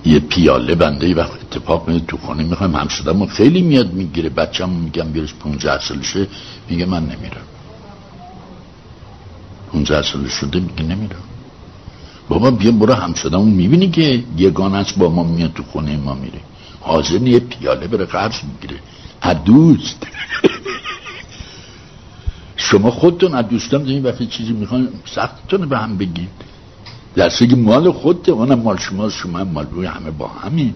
یه 0.06 0.20
پیاله 0.20 0.76
بنده 0.76 1.08
ای 1.08 1.14
وقت 1.14 1.32
اتفاق 1.32 1.88
میده 1.88 2.06
تو 2.06 2.18
خانه 2.18 2.44
می‌خوایم. 2.44 2.76
همسودم 2.76 3.26
خیلی 3.26 3.62
میاد 3.62 3.94
می‌گیره. 3.94 4.30
بچم 4.30 4.70
میگم 4.70 5.12
بیارش 5.12 5.34
15 5.34 5.80
سالشه 5.80 6.28
میگه 6.70 6.86
من 6.86 7.04
نمیرم. 7.04 7.48
15 9.72 10.02
سال 10.02 10.28
شده 10.28 10.60
میگه 10.60 10.84
نمیرم. 10.84 11.24
بابا 12.34 12.52
بیا 12.52 12.72
برو 12.72 12.94
همسودمون 12.94 13.50
می‌بینی 13.50 13.90
که 13.90 14.24
یگان 14.38 14.86
با 14.98 15.10
ما 15.10 15.24
میاد 15.24 15.54
تو 15.54 15.64
خونه 15.64 15.98
ما 15.98 16.14
میره. 16.14 16.40
حاضر 16.82 17.22
یه 17.22 17.40
پیاله 17.40 17.88
بره 17.88 18.06
قرض 18.06 18.36
می‌گیره. 18.44 18.80
دوست. 19.34 20.04
شما 22.68 22.92
خودتون 22.92 23.36
از 23.36 23.48
دوستان 23.48 23.86
این 23.86 24.04
وقتی 24.04 24.26
چیزی 24.26 24.54
می‌خوان 24.54 24.90
سختتون 25.06 25.70
به 25.70 25.78
هم 25.78 25.98
بگید. 25.98 26.30
در 27.16 27.30
که 27.30 27.56
مال 27.56 27.92
خودت 27.92 28.30
اونم 28.30 28.60
مال 28.60 28.78
شما 28.78 29.10
شما 29.10 29.44
مال 29.44 29.68
روی 29.72 29.86
همه 29.86 30.12
با 30.12 30.28
همین. 30.28 30.74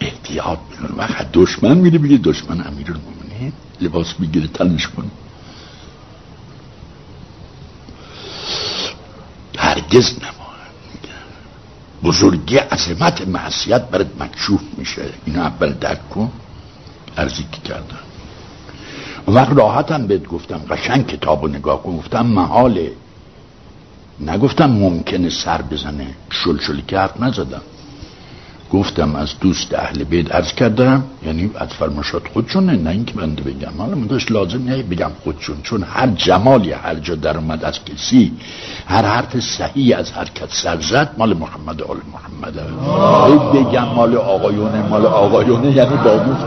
احتیاط. 0.00 0.58
می‌کنه 0.70 0.98
وقت 0.98 1.32
دشمن 1.32 1.78
میره 1.78 1.98
بگه 1.98 2.16
دشمن 2.16 2.66
امیر 2.66 2.94
لباس 3.80 4.14
می‌گیره 4.18 4.46
تنش 4.46 4.88
کنه 4.88 5.10
هرگز 9.76 10.18
نما 10.22 10.46
بزرگی 12.04 12.56
عظمت 12.56 13.28
معصیت 13.28 13.82
برات 13.90 14.06
مکشوف 14.20 14.60
میشه. 14.78 15.02
اینو 15.24 15.40
اول 15.40 15.72
درک 15.72 16.10
کن. 16.10 16.32
ارزی 17.16 17.46
که 17.52 17.60
کردم. 17.60 17.98
وقت 19.28 19.52
راحتم 19.52 20.06
بهت 20.06 20.24
گفتم. 20.24 20.58
قشنگ 20.70 21.06
کتاب 21.06 21.44
و 21.44 21.48
نگاه 21.48 21.82
کن. 21.82 21.96
گفتم 21.96 22.26
محاله. 22.26 22.92
نگفتم 24.20 24.70
ممکنه 24.70 25.30
سر 25.30 25.62
بزنه. 25.62 26.14
شلشلی 26.30 26.82
که 26.82 26.98
حرف 26.98 27.20
نزدم. 27.20 27.62
گفتم 28.72 29.16
از 29.16 29.38
دوست 29.40 29.74
اهل 29.74 30.04
بیت 30.04 30.34
عرض 30.34 30.52
کردم 30.52 31.04
یعنی 31.26 31.50
از 31.54 31.68
فرماشات 31.68 32.28
خودشونه 32.28 32.72
نه 32.72 32.90
اینکه 32.90 33.14
بنده 33.14 33.42
بگم. 33.42 33.72
حالا 33.78 33.94
من 33.94 34.06
داشت 34.06 34.32
لازم 34.32 34.64
نه 34.64 34.82
بگم 34.82 35.10
خودشون 35.24 35.56
چون 35.62 35.82
هر 35.82 36.06
جمالی 36.06 36.72
هر 36.72 36.94
جا 36.94 37.14
در 37.14 37.36
اومد 37.36 37.64
از 37.64 37.84
کسی 37.84 38.32
هر 38.86 39.02
حرف 39.02 39.40
صحیح 39.40 39.98
از 39.98 40.12
حرکت 40.12 40.54
سر 40.54 40.80
زد 40.80 41.14
مال 41.18 41.36
محمد 41.36 41.82
آل 41.82 41.96
محمد. 42.12 42.54
بگم 43.54 43.84
مال 43.84 44.16
آقایونه 44.16 44.88
مال 44.88 45.06
آقایونه 45.06 45.72
یعنی 45.72 45.96
بابوس 45.96 46.38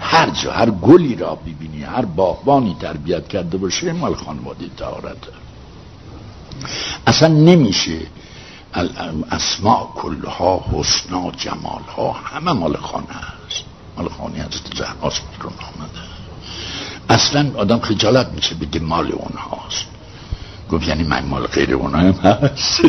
هر 0.00 0.30
جا 0.30 0.52
هر 0.52 0.70
گلی 0.70 1.14
را 1.14 1.34
ببینی 1.34 1.82
هر 1.82 2.04
باغبانی 2.04 2.76
تربیت 2.80 3.28
کرده 3.28 3.58
باشه 3.58 3.92
مال 3.92 4.14
خانواده 4.14 4.64
تهارت. 4.76 5.16
اصلا 7.06 7.28
نمیشه 7.28 7.98
اسماء 9.32 9.86
کلها 9.94 10.64
حسنا 10.72 11.30
جمالها 11.30 12.12
همه 12.12 12.52
مال 12.52 12.76
خانه 12.76 13.06
هست 13.06 13.64
مال 13.96 14.08
خانه 14.08 14.38
حضرت 14.38 14.76
زهراست 14.76 15.22
بیرون 15.32 15.52
آمده. 15.52 16.00
اصلا 17.08 17.52
آدم 17.56 17.80
خجالت 17.80 18.28
میشه 18.32 18.54
بگه 18.54 18.80
مال 18.80 19.12
اونهاست. 19.12 19.86
گفت 20.70 20.88
یعنی 20.88 21.02
من 21.02 21.26
مال 21.26 21.46
غیر 21.46 21.74
اونا 21.74 21.98
هم 21.98 22.12
هست. 22.12 22.80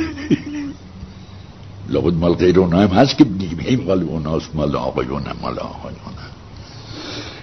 لابد 1.89 2.13
مال 2.13 2.33
غیر 2.33 2.59
اونا 2.59 2.81
هم 2.81 2.87
هست 2.87 3.17
که 3.17 3.23
بگیم 3.23 3.83
مال 3.87 4.03
اوناست 4.03 4.55
مال 4.55 4.75
آقایونه 4.75 5.33
مال 5.41 5.59
آقایونه. 5.59 6.25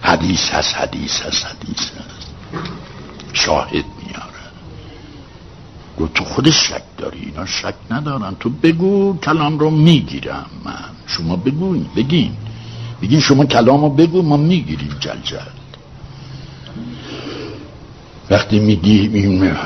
حدیث 0.00 0.50
هست 0.50 0.74
حدیث 0.74 1.20
هست 1.20 1.46
حدیث 1.46 1.90
هست. 1.90 2.28
شاهد 3.32 3.84
میاره 4.06 4.31
گفت 6.00 6.14
تو 6.14 6.24
خودش 6.24 6.54
شک 6.54 6.82
داری 6.98 7.18
اینا 7.20 7.46
شک 7.46 7.74
ندارن. 7.90 8.36
تو 8.40 8.50
بگو 8.50 9.18
کلام 9.18 9.58
رو 9.58 9.70
می‌گیرم 9.70 10.46
من. 10.64 10.84
شما 11.06 11.36
بگوین 11.36 11.86
بگین. 11.96 12.32
بگین 13.02 13.20
شما 13.20 13.44
کلام 13.44 13.80
رو 13.80 13.90
بگو 13.90 14.22
ما 14.22 14.36
می‌گیریم 14.36 14.96
جل 15.00 15.20
جل 15.24 15.36
وقتی 18.30 18.58
میگی 18.58 19.00
این 19.14 19.56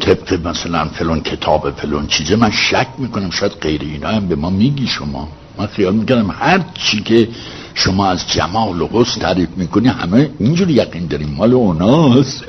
طبق 0.00 0.46
مثلا 0.46 0.84
فلان 0.84 1.20
کتاب 1.20 1.70
فلان 1.70 2.06
چیزه 2.06 2.36
من 2.36 2.50
شک 2.50 2.86
می‌کنم. 2.98 3.30
شاید 3.30 3.52
غیر 3.52 3.80
اینا 3.80 4.08
هم 4.08 4.28
به 4.28 4.36
ما 4.36 4.50
میگی 4.50 4.86
شما. 4.86 5.28
من 5.58 5.66
خیال 5.66 5.94
می‌کنم 5.94 6.30
هر 6.38 6.64
چی 6.74 7.00
که 7.02 7.28
شما 7.74 8.06
از 8.06 8.28
جمال 8.28 8.80
و 8.80 8.88
حسن 8.92 9.20
تعریف 9.20 9.48
می‌کنی 9.56 9.88
همه 9.88 10.30
اینجوری 10.38 10.72
یقین 10.72 11.06
داریم. 11.06 11.28
مال 11.28 11.54
اوناست. 11.54 12.44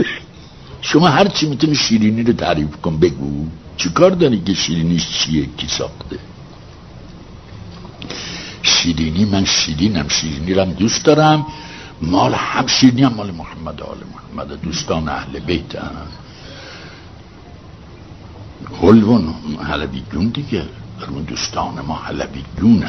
شما 0.81 1.07
هر 1.07 1.27
چی 1.27 1.49
می‌تونی 1.49 1.75
شیرینی 1.75 2.23
رو 2.23 2.33
تعریف 2.33 2.75
کن 2.81 2.99
بگو. 2.99 3.47
کار 3.89 4.11
داری 4.11 4.41
که 4.41 4.53
شیرینیش 4.53 5.09
چیه؟ 5.09 5.45
کی 5.57 5.67
ساخته؟ 5.67 6.19
شیرینی 8.63 9.25
من 9.25 9.45
شیرینم. 9.45 10.07
شیرینی 10.07 10.53
رو 10.53 10.65
دوست 10.65 11.05
دارم. 11.05 11.45
مال 12.01 12.33
هم 12.33 12.67
شیرینی 12.67 13.03
هم 13.03 13.13
مال 13.13 13.31
محمد 13.31 13.81
آل 13.81 13.97
محمد. 14.13 14.61
دوستان 14.61 15.09
اهل 15.09 15.39
بیت 15.39 15.75
هم. 15.75 16.07
حلوون 18.81 19.33
حلبی 19.63 20.03
دیگه. 20.33 20.65
دوستان 21.27 21.81
ما 21.87 21.95
حلبی 21.95 22.43
هم. 22.61 22.83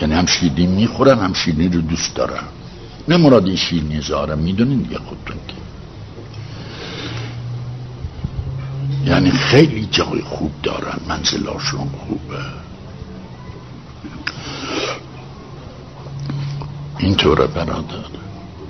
یعنی 0.00 0.14
هم 0.14 0.26
شیرینی 0.26 0.66
می‌خورن 0.66 1.18
هم 1.18 1.32
شیرینی 1.32 1.68
رو 1.76 1.80
دوست 1.80 2.14
دارن. 2.14 2.44
نه 3.08 3.16
مراد 3.16 3.46
این 3.46 3.56
شیرینی 3.56 4.00
زارم 4.00 4.38
می‌دونین 4.38 4.78
دیگه 4.78 4.98
خودتون 4.98 5.36
که. 5.48 5.61
یعنی 9.06 9.30
خیلی 9.30 9.88
جای 9.90 10.20
خوب 10.20 10.52
دارن. 10.62 11.00
منزلاشون 11.08 11.88
خوبه. 11.88 12.44
اینطوره 16.98 17.46
برادر. 17.46 18.04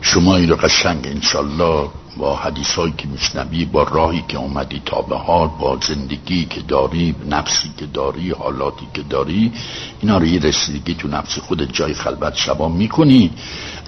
شما 0.00 0.36
این 0.36 0.48
رو 0.48 0.56
قشنگ 0.56 1.06
انشالله 1.06 1.88
با 2.16 2.36
حدیث 2.36 2.74
هایی 2.74 2.94
که 2.98 3.08
میشنوی 3.08 3.64
با 3.64 3.82
راهی 3.82 4.24
که 4.28 4.38
اومدی 4.38 4.82
تا 4.86 5.02
به 5.02 5.16
حال 5.16 5.48
با 5.48 5.78
زندگی 5.88 6.44
که 6.44 6.60
داری 6.60 7.14
نفسی 7.30 7.70
که 7.76 7.86
داری 7.86 8.30
حالاتی 8.30 8.86
که 8.94 9.02
داری 9.02 9.52
اینا 10.00 10.18
رو 10.18 10.26
یه 10.26 10.40
رسیدگی 10.40 10.94
تو 10.94 11.08
نفس 11.08 11.38
خودت 11.38 11.72
جای 11.72 11.94
خلبت 11.94 12.34
شبا 12.34 12.68
می‌کنی. 12.68 13.30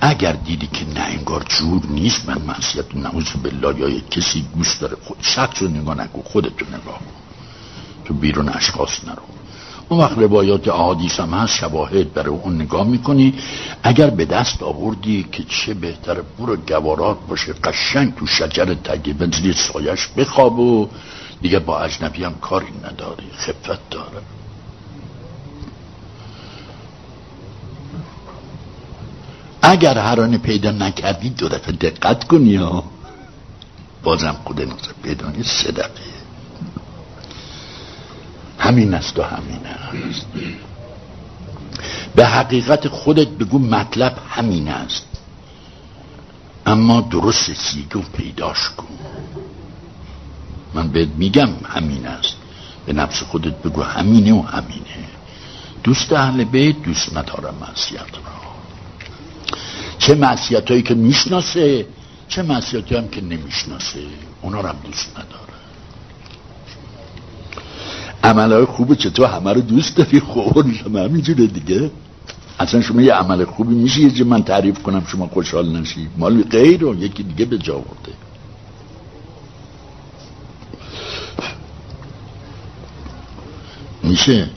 اگر 0.00 0.32
دیدی 0.32 0.66
که 0.66 0.84
نه 0.94 1.00
انگار 1.00 1.44
جور 1.48 1.82
نیست 1.86 2.28
من 2.28 2.42
معصیت 2.42 2.94
نعوذ 2.94 3.30
بالله 3.42 3.80
یا 3.80 4.00
کسی 4.10 4.44
گوش 4.54 4.74
داره 4.74 4.96
خود 5.04 5.16
شخص 5.22 5.62
رو 5.62 5.68
نگاه 5.68 5.94
نکن 5.94 6.22
خودتو 6.22 6.66
نگاه 6.66 7.00
تو 8.04 8.14
بیرون 8.14 8.48
اشخاص 8.48 9.04
نرو. 9.04 9.22
اون 9.88 10.00
وقت 10.00 10.18
روایات 10.18 10.68
احادیث 10.68 11.20
هم 11.20 11.30
هست 11.30 11.52
شواهد 11.52 12.12
برای 12.14 12.36
اون 12.36 12.54
نگاه 12.54 12.86
می‌کنی. 12.86 13.34
اگر 13.82 14.10
به 14.10 14.24
دست 14.24 14.62
آوردی 14.62 15.26
که 15.32 15.44
چه 15.48 15.74
بهتر 15.74 16.20
برو 16.38 16.56
گوارات 16.56 17.16
باشه 17.28 17.52
قشنگ 17.52 18.14
تو 18.14 18.26
شجر 18.26 18.74
تگی 18.74 19.12
بنزلی 19.12 19.52
سایش 19.52 20.08
بخواب 20.16 20.58
و 20.58 20.88
دیگه 21.42 21.58
با 21.58 21.80
اجنبی 21.80 22.24
هم 22.24 22.34
کاری 22.34 22.72
نداری. 22.84 23.30
خفت 23.36 23.90
داره. 23.90 24.22
اگر 29.62 29.98
هرانه 29.98 30.38
پیدا 30.38 30.70
نکردی 30.70 31.30
دو 31.30 31.48
دفعه 31.48 31.72
دقت 31.72 32.24
کنی 32.24 32.56
ها. 32.56 32.84
بازم 34.02 34.36
خود 34.44 34.72
پیدا 35.02 35.28
نیست 35.28 35.66
همین 38.64 38.94
است 38.94 39.18
و 39.18 39.22
همین 39.22 39.66
است. 40.10 40.26
به 42.14 42.26
حقیقت 42.26 42.88
خودت 42.88 43.28
بگو 43.28 43.58
مطلب 43.58 44.18
همین 44.28 44.68
است. 44.68 45.06
اما 46.66 47.00
درست 47.00 47.52
سیگو 47.52 48.00
پیداش 48.00 48.70
کن. 48.76 48.98
من 50.74 50.88
بهت 50.88 51.08
میگم 51.08 51.48
همین 51.64 52.06
است. 52.06 52.36
به 52.86 52.92
نفس 52.92 53.22
خودت 53.22 53.62
بگو 53.62 53.82
همینه 53.82 54.32
و 54.32 54.42
همینه. 54.42 55.04
دوست 55.82 56.12
اهل 56.12 56.44
بیت 56.44 56.82
دوست 56.82 57.16
نداره 57.16 57.50
معصیت 57.60 58.00
را. 58.00 58.34
چه 59.98 60.14
معصیت 60.14 60.70
هایی 60.70 60.82
که 60.82 60.94
می‌شناسه 60.94 61.86
چه 62.28 62.42
معصیت 62.42 62.92
هم 62.92 63.08
که 63.08 63.20
نمی‌شناسه. 63.20 64.00
اونا 64.42 64.60
رو 64.60 64.68
هم 64.68 64.76
دوست 64.84 65.10
نداره 65.18 65.43
عملهای 68.24 68.64
خوبه 68.64 68.96
چطور 68.96 69.28
همه 69.28 69.52
رو 69.52 69.60
دوست 69.60 69.96
داری. 69.96 70.20
خب 70.20 70.66
همینجوره 70.94 71.46
دیگه. 71.46 71.90
اصلا 72.58 72.80
شما 72.80 73.02
یه 73.02 73.14
عمل 73.14 73.44
خوبی 73.44 73.74
میشه 73.74 74.00
یه 74.00 74.24
من 74.24 74.42
تعریف 74.42 74.82
کنم 74.82 75.04
شما 75.06 75.26
خوشحال 75.26 75.76
نشی. 75.76 76.08
مال 76.16 76.42
غیر 76.42 76.80
رو 76.80 76.94
یکی 76.94 77.22
دیگه 77.22 77.44
به 77.44 77.58
جا 77.58 77.82
میشه؟ 84.02 84.50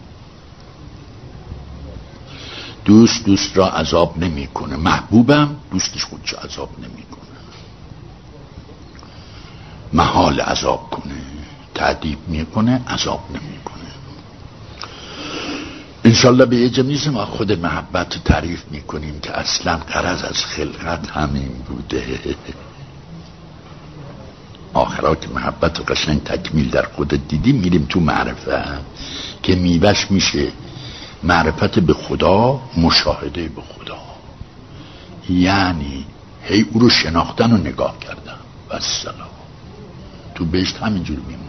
دوست 2.85 3.25
دوست 3.25 3.57
را 3.57 3.69
عذاب 3.69 4.17
نمی‌کنه. 4.17 4.75
محبوبم 4.75 5.55
دوستش 5.71 6.05
خودش 6.05 6.33
عذاب 6.33 6.69
نمی‌کنه. 6.79 7.37
محال 9.93 10.39
عذاب 10.39 10.89
کنه. 10.89 11.13
تعدیب 11.77 12.17
می‌کنه 12.27 12.81
عذاب 12.87 13.23
نمی‌کنه. 13.29 13.91
انشالله 16.03 16.45
به 16.45 16.55
یه 16.55 16.69
جمعیز 16.69 17.07
ما 17.07 17.25
خود 17.25 17.51
محبت 17.51 18.23
تعریف 18.23 18.63
می‌کنیم 18.71 19.19
که 19.19 19.39
اصلا 19.39 19.77
قرض 19.77 20.23
از 20.23 20.45
خلقت 20.45 21.09
همین 21.09 21.51
بوده. 21.67 22.19
آخرات 24.73 25.29
محبت 25.29 25.79
و 25.79 25.83
قشنگ 25.83 26.23
تکمیل 26.23 26.69
در 26.69 26.83
خودت 26.83 27.27
دیدیم 27.27 27.55
میریم 27.55 27.85
تو 27.89 27.99
معرفت 27.99 28.47
که 29.43 29.55
میوش 29.55 30.11
میشه 30.11 30.47
معرفت 31.23 31.79
به 31.79 31.93
خدا 31.93 32.61
مشاهده 32.77 33.47
به 33.47 33.61
خدا. 33.61 33.97
یعنی 35.29 36.05
هی 36.43 36.65
او 36.71 36.79
رو 36.79 36.89
شناختن 36.89 37.51
و 37.51 37.57
نگاه 37.57 37.99
کردن. 37.99 38.39
و 38.69 38.79
سلام 38.79 39.27
تو 40.35 40.45
بهشت 40.45 40.77
همینجور 40.77 41.17
میمون 41.17 41.46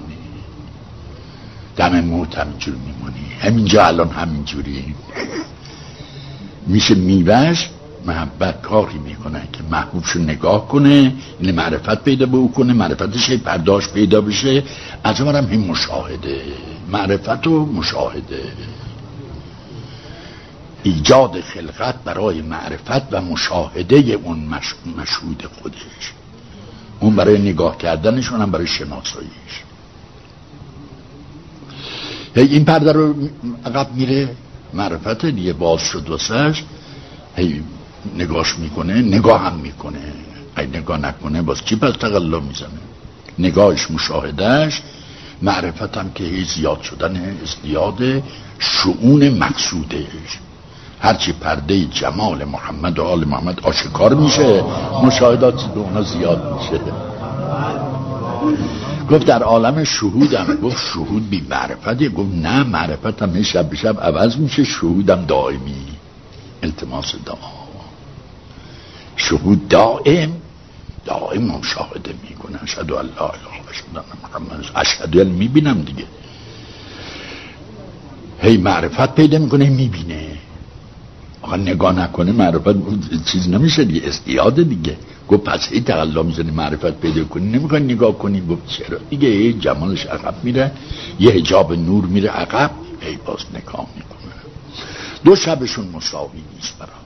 دم 1.78 2.00
موت 2.00 2.38
همینجور 2.38 2.74
میمونی. 2.74 3.26
همینجا 3.40 3.86
الان 3.86 4.10
همینجوری. 4.10 4.94
میشه 6.66 6.94
میوش 6.94 7.68
محبت 8.06 8.62
کاری 8.62 8.98
می‌کنه 8.98 9.48
که 9.52 9.60
محبوبشو 9.70 10.18
نگاه 10.18 10.68
کنه 10.68 11.14
این 11.40 11.54
معرفت 11.54 12.04
پیدا 12.04 12.26
او 12.32 12.52
کنه 12.52 12.72
معرفتش 12.72 13.30
پرداش 13.30 13.88
پیدا 13.88 14.20
بشه. 14.20 14.62
از 15.04 15.20
هم 15.20 15.48
این 15.50 15.66
مشاهده. 15.66 16.42
معرفت 16.92 17.46
و 17.46 17.66
مشاهده. 17.66 18.42
ایجاد 20.82 21.40
خلقت 21.40 22.04
برای 22.04 22.42
معرفت 22.42 23.12
و 23.12 23.20
مشاهده 23.20 23.96
اون 23.96 24.38
مشهود 24.96 25.42
خودش. 25.62 26.12
اون 27.00 27.16
برای 27.16 27.38
نگاه 27.38 27.78
کردنش 27.78 28.32
اونم 28.32 28.50
برای 28.50 28.66
شناساییش. 28.66 29.67
هی 32.38 32.46
این 32.54 32.64
پرده 32.64 32.92
رو 32.92 33.14
عقب 33.66 33.94
میره. 33.94 34.28
معرفت 34.74 35.26
دیگه 35.26 35.52
باز 35.52 35.80
شد 35.80 36.10
واسهش 36.10 36.64
هی 37.36 37.62
نگاش 38.16 38.58
می‌کنه 38.58 38.94
نگاه 38.94 39.40
هم 39.40 39.56
می‌کنه. 39.56 40.12
اگه 40.56 40.78
نگاه 40.78 40.98
نکنه 40.98 41.42
باز 41.42 41.64
چی 41.64 41.76
پس 41.76 41.92
تقلا 41.92 42.40
می‌زنه؟ 42.40 42.68
نگاهش 43.38 43.90
مشاهدهش. 43.90 44.82
معرفت 45.42 45.96
هم 45.96 46.10
که 46.14 46.24
هی 46.24 46.44
زیاد 46.44 46.82
شدن 46.82 47.36
ازدیاد 47.42 48.22
شعون 48.58 49.28
مقصودش. 49.28 50.38
هرچی 51.00 51.32
پرده 51.32 51.84
جمال 51.84 52.44
محمد 52.44 52.98
و 52.98 53.04
آل 53.04 53.24
محمد 53.24 53.60
آشکار 53.60 54.14
میشه 54.14 54.64
مشاهدات 55.04 55.62
به 55.74 55.80
اونا 55.80 56.02
زیاد 56.02 56.58
میشه. 56.58 56.80
گفت 59.10 59.26
در 59.26 59.42
عالم 59.42 59.84
شهودم. 59.84 60.58
گفت 60.62 60.76
شهود 60.92 61.30
بی 61.30 61.46
معرفتی 61.50 62.08
گفت 62.08 62.34
نه 62.34 62.62
معرفت 62.62 63.22
هم 63.22 63.42
شب 63.42 63.70
به 63.70 63.76
شب 63.76 64.00
عوض 64.00 64.36
میشه. 64.36 64.64
شهودم 64.64 65.24
دائمی. 65.24 65.86
التماس 66.62 67.14
دعا 67.26 67.36
شهود 69.16 69.68
دائم. 69.68 70.32
دائم 71.04 71.42
مشاهده 71.42 72.14
می‌کنه. 72.28 72.58
شهد 72.66 72.92
الله 72.92 73.12
من 74.50 74.64
اشهد 74.76 75.16
می‌بینم 75.16 75.82
دیگه. 75.82 76.04
هی 78.42 78.56
معرفت 78.56 79.14
پیدا 79.14 79.38
می‌کنه 79.38 79.70
می‌بینه. 79.70 80.38
آقا 81.42 81.56
نگاه 81.56 81.92
نکنه 81.92 82.32
معرفت 82.32 82.76
چیز 83.24 83.48
نمیشه 83.48 83.84
دیگه 83.84 84.08
استیاده 84.08 84.64
دیگه. 84.64 84.96
گفت 85.28 85.44
پس 85.44 85.68
ای 85.72 85.80
تقلا 85.80 86.22
می‌زنی 86.22 86.50
معرفت 86.50 87.00
پیدا 87.00 87.24
کنی 87.24 87.46
نمی‌خوای 87.50 87.82
نگاه 87.82 88.18
کنی؟ 88.18 88.40
گفت 88.40 88.66
چرا؟ 88.66 88.98
دیگه 89.10 89.28
ای 89.28 89.52
جمالش 89.52 90.06
عقب 90.06 90.34
میره 90.42 90.72
یه 91.20 91.30
حجاب 91.30 91.72
نور 91.72 92.04
میره 92.04 92.28
عقب. 92.28 92.70
ای 93.00 93.16
باز 93.16 93.44
نگاه 93.54 93.86
می‌کنه. 93.96 94.18
دو 95.24 95.36
شبشون 95.36 95.88
مساوی 95.88 96.42
نیست 96.54 96.78
برادر 96.78 96.98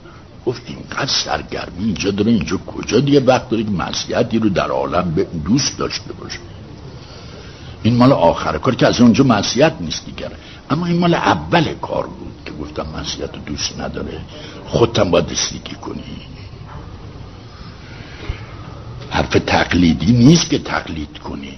گفت 0.46 0.62
اینقدر 0.66 1.10
سرگرمی 1.24 1.84
اینجا 1.84 2.10
داره 2.10 2.32
اینجا 2.32 2.56
کجا 2.56 3.00
دیگه 3.00 3.20
وقت 3.20 3.48
داره 3.50 3.64
که 3.64 3.70
مسیحیتی 3.70 4.38
رو 4.38 4.48
در 4.48 4.68
عالم 4.68 5.12
به 5.16 5.26
دوست 5.44 5.78
داشته 5.78 6.12
باشه؟ 6.12 6.38
این 7.82 7.96
مال 7.96 8.12
آخر 8.12 8.58
کار 8.58 8.74
که 8.74 8.86
از 8.86 9.00
اونجا 9.00 9.24
مسیحیت 9.24 9.72
نیست 9.80 10.06
دیگر 10.06 10.30
اما 10.70 10.86
این 10.86 10.98
مال 10.98 11.14
اول 11.14 11.74
کار 11.74 12.06
بود 12.06 12.34
که 12.46 12.52
گفتم 12.52 12.86
رو 13.34 13.40
دوست 13.46 13.80
نداره. 13.80 14.20
خودتم 14.66 15.10
باید 15.10 15.30
رسیدگی 15.30 15.74
کنی. 15.74 16.02
حرف 19.12 19.36
تقلیدی 19.46 20.12
نیست 20.12 20.50
که 20.50 20.58
تقلید 20.58 21.18
کنی. 21.18 21.52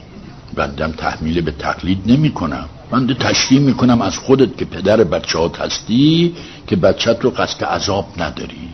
بندم 0.55 0.93
تحمیل 0.93 1.41
به 1.41 1.51
تقلید 1.51 2.03
نمی 2.07 2.31
کنم 2.31 2.69
بنده 2.91 3.15
تشریح 3.15 3.61
می 3.61 3.75
کنم 3.75 4.03
از 4.03 4.19
خودت 4.19 4.57
که 4.59 4.65
پدر 4.65 5.05
بچه 5.05 5.39
ها 5.39 5.53
هستی 5.59 6.35
که 6.67 6.77
بچت 6.77 7.25
رو 7.25 7.31
قصد 7.31 7.65
عذاب 7.65 8.07
نداری. 8.17 8.69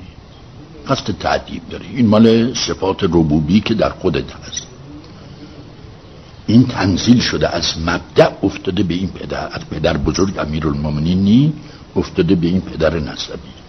قصد 0.89 1.19
تعدیب 1.19 1.63
داری. 1.71 1.87
این 1.97 2.07
مال 2.07 2.55
صفات 2.55 3.03
ربوبی 3.05 3.61
که 3.61 3.75
در 3.75 3.91
خودت 3.91 4.33
هست. 4.33 4.67
این 6.47 6.67
تنزیل 6.67 7.21
شده 7.21 7.57
از 7.57 7.79
مبدع 7.87 8.31
افتاده 8.43 8.83
به 8.83 8.95
این 8.95 9.09
پدر. 9.09 9.49
از 9.53 9.61
پدر 9.71 9.97
بزرگ 9.97 10.39
امیر 10.39 10.67
افتاده 11.97 12.35
به 12.35 12.47
این 12.47 12.61
پدر 12.61 12.95
نسبی. 13.01 13.60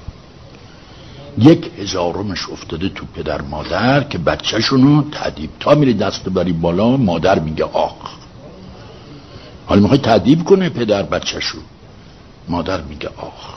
یک 1.38 1.72
هزارمش 1.78 2.50
افتاده 2.50 2.90
تو 2.90 3.06
پدر 3.06 3.42
مادر 3.42 4.04
که 4.04 4.18
بچهشونو 4.18 5.10
تعدیب 5.12 5.50
تا 5.60 5.76
میره 5.76 5.94
دست 5.94 6.30
بری 6.30 6.54
بالا 6.54 6.98
مادر 6.98 7.40
میگه 7.40 7.64
آخ. 7.64 8.12
حالا 9.66 9.82
می‌خوای 9.82 10.00
تعدیب 10.00 10.44
کنه 10.44 10.70
پدر 10.70 11.04
بچهشو؟ 11.04 11.58
مادر 12.48 12.82
میگه 12.82 13.10
آخ. 13.18 13.54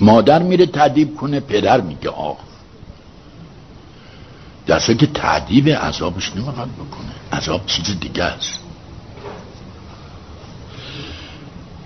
مادر 0.00 0.42
میره 0.42 0.66
تعدیب 0.66 1.16
کنه 1.16 1.40
پدر 1.40 1.80
میگه 1.80 2.10
آخ. 2.10 2.36
در 4.66 4.78
که 4.78 5.06
تعدیب 5.06 5.68
عذابش 5.68 6.32
نمی‌خواد 6.36 6.68
بکنه. 6.68 7.38
عذاب 7.38 7.66
چیز 7.66 8.00
دیگه 8.00 8.24
است. 8.24 8.67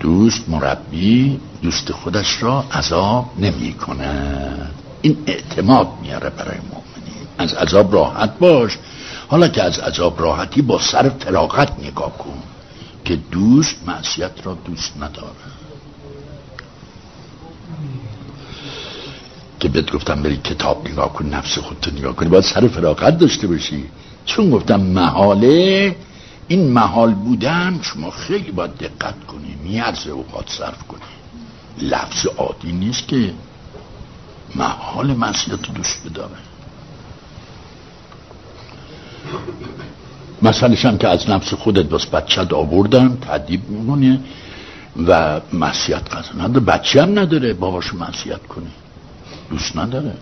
دوست 0.03 0.49
مربی 0.49 1.39
دوست 1.61 1.91
خودش 1.91 2.43
را 2.43 2.65
عذاب 2.71 3.25
نمی 3.37 3.75
این 5.01 5.17
اعتماد 5.27 5.87
میاره 6.01 6.29
برای 6.29 6.57
مؤمنین 6.57 7.27
از 7.37 7.53
عذاب 7.53 7.93
راحت 7.93 8.39
باش. 8.39 8.77
حالا 9.27 9.47
که 9.47 9.63
از 9.63 9.79
عذاب 9.79 10.21
راحتی 10.21 10.61
با 10.61 10.79
سر 10.79 11.09
فراغت 11.09 11.79
نگاه 11.79 12.17
کن 12.17 12.43
که 13.05 13.15
دوست 13.31 13.75
معصیت 13.87 14.31
را 14.43 14.57
دوست 14.65 14.93
نداره. 14.97 15.53
که 19.59 19.69
بهت 19.69 19.91
گفتم 19.91 20.21
بری 20.21 20.37
کتاب 20.37 20.87
نگاه 20.89 21.13
کن 21.13 21.25
نفس 21.25 21.57
خودتو 21.57 21.91
نگاه 21.91 22.15
کنی 22.15 22.29
باید 22.29 22.43
سر 22.43 22.67
فراغت 22.67 23.17
داشته 23.17 23.47
باشی. 23.47 23.83
چون 24.25 24.49
گفتم 24.49 24.79
محاله 24.79 25.95
این 26.47 26.71
محال 26.71 27.13
بودن 27.13 27.79
شما 27.81 28.09
خیلی 28.11 28.51
باید 28.51 28.77
دقت 28.77 29.23
کنی 29.23 29.55
میارزه 29.63 30.09
اوقات 30.09 30.49
صرف 30.49 30.83
کنی. 30.83 31.01
لفظ 31.81 32.25
عادی 32.25 32.71
نیست 32.71 33.07
که 33.07 33.33
محال 34.55 35.13
مسیحت 35.13 35.61
دوست 35.61 36.09
بداره. 36.09 36.37
مثلش 40.41 40.85
هم 40.85 40.97
که 40.97 41.07
از 41.07 41.29
نفس 41.29 41.53
خودت 41.53 41.85
باز 41.85 42.05
بچت 42.05 42.53
آوردن 42.53 43.17
تعدیب 43.17 43.69
میمونه 43.69 44.19
و 45.07 45.41
مسیحت 45.53 46.15
قصد 46.15 46.41
نداره. 46.41 46.65
بچه 46.65 47.01
هم 47.01 47.19
نداره 47.19 47.53
باباشو 47.53 47.97
مسیحت 47.97 48.47
کنی 48.47 48.71
دوست 49.49 49.77
نداره. 49.77 50.17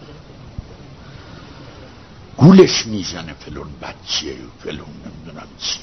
گولش 2.37 2.87
می‌زنه 2.87 3.33
فلون 3.39 3.67
بچه 3.81 4.35
فلون 4.59 4.87
نمی‌دونم 5.05 5.47
چی. 5.59 5.79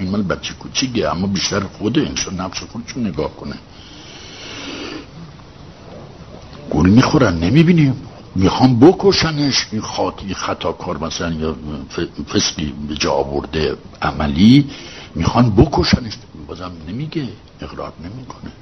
این 0.00 0.10
مال 0.10 0.22
بچه 0.22 0.54
کوچیگه 0.54 1.08
اما 1.10 1.26
بیشتر 1.26 1.60
خود 1.60 1.98
انسان 1.98 2.40
نفس 2.40 2.62
خودشون 2.62 3.06
نگاه 3.06 3.36
کنه. 3.36 3.54
گول 6.70 6.90
می‌خورن 6.90 7.38
نمی‌بینیم 7.38 8.02
می‌خوام 8.34 8.80
بکشنش. 8.80 9.66
این 9.72 9.80
خاطی 9.80 10.34
خطا 10.34 10.72
کار 10.72 10.98
مثلا 10.98 11.32
یا 11.32 11.56
فسقی 12.32 12.74
به 12.88 12.94
جا 12.94 13.12
آورده 13.12 13.76
عملی 14.02 14.70
می‌خوان 15.14 15.50
بکشنش. 15.50 16.12
بازم 16.46 16.72
نمیگه 16.88 17.28
اقرار 17.60 17.92
نمی‌کنه. 18.04 18.52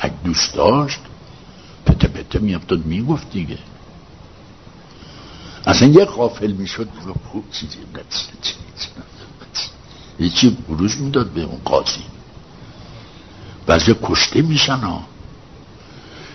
اگه 0.00 0.14
دوست 0.24 0.54
داشت. 0.54 1.00
پته 1.86 2.08
پته 2.08 2.38
میافتاد 2.38 2.86
می‌گفت 2.86 3.30
دیگه. 3.30 3.58
اصلا 5.66 5.88
یه 5.88 6.04
قافل 6.04 6.52
می‌شد. 6.52 6.88
چیزی. 7.52 7.78
چی 10.34 10.56
بروز 10.68 11.00
می‌داد 11.00 11.30
به 11.30 11.40
اون 11.40 11.60
قاضی. 11.64 12.04
بعضی 13.66 13.94
کشته 14.02 14.42
میشن 14.42 14.76
ها. 14.76 15.04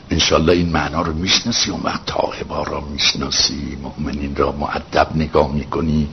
انشالله 0.10 0.54
این 0.54 0.70
معنا 0.70 1.02
رو 1.02 1.14
می‌شناسی 1.14 1.72
اون 1.72 1.82
وقت 1.84 2.06
تاقبا 2.06 2.64
را 2.64 2.82
می‌شناسی. 2.82 3.78
مؤمنین 3.84 4.36
را 4.36 4.52
معدب 4.52 5.08
نگاه 5.16 5.54
می‌کنی. 5.54 6.08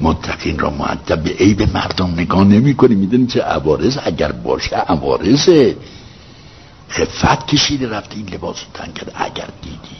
متقین 0.00 0.58
را 0.58 0.70
معدب 0.70 1.22
به 1.22 1.30
عیب 1.30 1.62
مردم 1.76 2.10
نگاه 2.10 2.44
نمی‌کنی. 2.44 2.94
می‌دونی 2.94 3.26
چه 3.26 3.40
عوارض؟ 3.40 3.98
اگر 4.04 4.32
باشه 4.32 4.76
عوارضه. 4.76 5.76
خفت 6.90 7.46
کشیده 7.46 7.88
رفته 7.88 8.16
این 8.16 8.28
لباس 8.28 8.56
تن 8.74 8.92
کرد 8.92 9.12
اگر 9.14 9.48
دیدی 9.62 9.97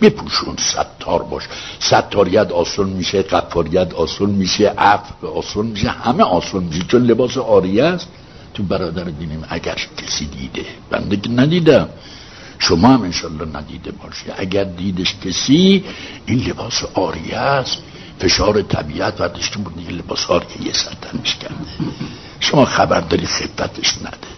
بپوشون 0.00 0.56
ستار 0.56 1.22
باش. 1.22 1.44
ستاریت 1.80 2.52
آسون 2.52 2.88
میشه 2.88 3.22
قفاریت 3.22 3.94
آسون 3.94 4.30
میشه 4.30 4.68
عفو 4.78 5.26
آسون 5.26 5.66
میشه 5.66 5.90
همه 5.90 6.22
آسون 6.22 6.64
میشه. 6.64 6.82
چون 6.82 7.02
لباس 7.02 7.36
آریه 7.36 7.84
است. 7.84 8.08
تو 8.54 8.62
برادر 8.62 9.04
بینیم 9.04 9.44
اگر 9.48 9.76
کسی 9.96 10.26
دیده. 10.26 10.66
بنده 10.90 11.16
که 11.16 11.30
ندیدم 11.30 11.88
شما 12.58 12.88
هم 12.88 13.02
انشالله 13.02 13.58
ندیده 13.58 13.92
باشی. 13.92 14.24
اگر 14.36 14.64
دیدش 14.64 15.14
کسی 15.24 15.84
این 16.26 16.38
لباس 16.38 16.84
آریه 16.94 17.36
است. 17.36 17.78
فشار 18.20 18.62
طبیعت 18.62 19.20
وردشتون 19.20 19.62
بود 19.62 19.76
دیگه 19.76 19.90
لباس 19.90 20.30
آریه 20.30 20.66
یه 20.66 20.72
سرتنش 20.72 21.36
کرده. 21.36 21.54
شما 22.40 22.64
خبر 22.64 23.00
داری 23.00 23.26
خفتش 23.26 23.98
نده. 23.98 24.34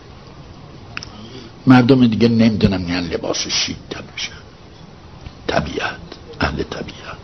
مردم 1.66 2.06
دیگه 2.06 2.28
نمی‌دونم 2.28 2.88
یعنی 2.88 3.08
لباس 3.08 3.48
شیک 3.48 3.76
بشه 4.16 4.45
طبیعت 5.48 6.00
اهل 6.40 6.62
طبیعت. 6.62 7.16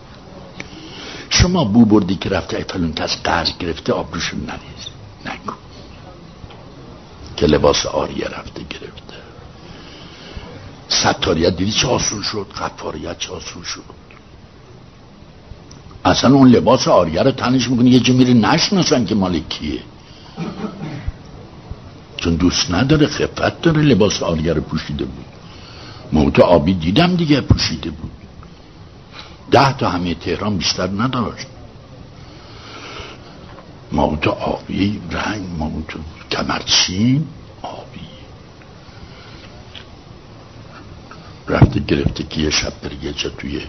شما 1.31 1.64
بو 1.64 1.85
بردی 1.85 2.16
که 2.16 2.29
رفته 2.29 2.57
ایفلون 2.57 2.93
کس 2.93 3.16
قرض 3.25 3.59
گرفته 3.59 3.93
آبروشون 3.93 4.41
نریز 4.41 4.89
نگو. 5.27 5.53
که 7.37 7.47
لباس 7.47 7.87
آریه 7.87 8.29
رفته 8.29 8.62
گرفته. 8.70 9.16
ستاریت 10.89 11.57
دیدی 11.57 11.73
چه 11.73 11.89
آسون 11.89 12.23
شد؟ 12.23 12.47
قفاریت 12.61 13.18
چه 13.18 13.33
آسون 13.33 13.62
شد؟ 13.62 13.83
اصلا 16.05 16.35
اون 16.35 16.49
لباس 16.49 16.89
آریه 16.89 17.23
رو 17.23 17.31
تنش 17.31 17.68
می‌کنی 17.68 17.91
یه 17.91 18.01
جا 18.01 18.14
میره 18.14 18.35
نشناسن 18.35 19.05
که 19.05 19.14
مال 19.14 19.41
کیه. 19.49 19.83
چون 22.16 22.35
دوست 22.35 22.70
نداره 22.70 23.07
خفت 23.07 23.62
داره 23.62 23.83
لباس 23.83 24.23
آریه 24.23 24.53
رو 24.53 24.61
پوشیده 24.61 25.05
بود. 25.05 25.25
موت 26.13 26.41
آبی 26.41 26.75
دیدم 26.75 27.17
دیگه 27.17 27.41
پوشیده 27.41 27.91
بود. 27.91 28.11
ده 29.51 29.73
تا 29.73 29.91
همه 29.91 30.15
تهران 30.15 30.57
بیشتر 30.57 30.87
نداشت. 30.87 31.47
موت 33.93 34.29
آبی 34.29 35.01
رنگ 35.11 35.47
موت 35.59 35.95
کمرچین 36.31 37.29
آبی. 37.63 38.01
رفته 41.49 41.81
گرفته 41.81 42.25
که 42.25 42.41
یه 42.41 42.51
شب 42.51 42.73
جا 43.13 43.31
توی 43.31 43.63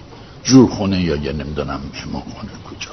جورخونه 0.43 1.01
یا 1.01 1.15
یه 1.15 1.33
نمی‌دونم 1.33 1.81
مهمانخونه 1.93 2.51
کجا. 2.69 2.91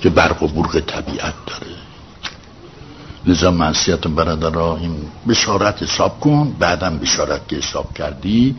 که 0.00 0.10
برق 0.10 0.42
و 0.42 0.48
برق 0.48 0.80
طبیعت 0.80 1.34
داره. 1.46 1.81
لذا 3.26 3.50
معصیت 3.50 4.06
برادر 4.06 4.50
را 4.50 4.76
این 4.76 4.96
بشارت 5.28 5.82
حساب 5.82 6.20
کن 6.20 6.56
بعدم 6.58 6.98
بشارت 6.98 7.48
که 7.48 7.56
حساب 7.56 7.94
کردی 7.94 8.56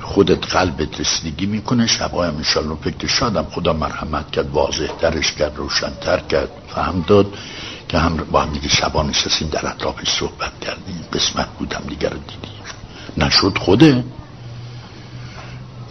خودت 0.00 0.46
قلبت 0.46 1.00
رسیدگی 1.00 1.46
می‌کنه. 1.46 1.86
شبای 1.86 2.28
هم 2.28 2.36
انشالله 2.36 2.76
فکر 2.82 3.06
شادم 3.06 3.46
خدا 3.50 3.72
مرحمت 3.72 4.30
کرد 4.30 4.50
واضح 4.50 4.90
درش 5.00 5.32
کرد 5.32 5.56
روشنتر 5.56 6.18
کرد. 6.18 6.48
فهم 6.68 7.04
داد 7.06 7.26
که 7.88 7.98
هم 7.98 8.16
با 8.16 8.42
هم 8.42 8.52
دیگه 8.52 8.68
شبا 8.68 9.02
نشستیم 9.02 9.48
در 9.48 9.66
اطرافش 9.66 10.08
صحبت 10.08 10.60
کردیم. 10.60 11.04
قسمت 11.12 11.48
بودم 11.58 11.82
دیگر 11.88 12.10
رو 12.10 12.18
دیدیم. 12.18 12.58
نشد 13.16 13.58
خوده. 13.58 14.04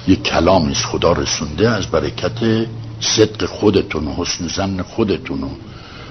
یک 0.07 0.23
کلامیست 0.23 0.85
خدا 0.85 1.11
رسونده 1.11 1.69
از 1.69 1.87
برکت 1.87 2.67
صدق 2.99 3.45
خودتون 3.45 4.07
و 4.07 4.13
حسن 4.13 4.47
زن 4.47 4.81
خودتون 4.81 5.43
و 5.43 5.49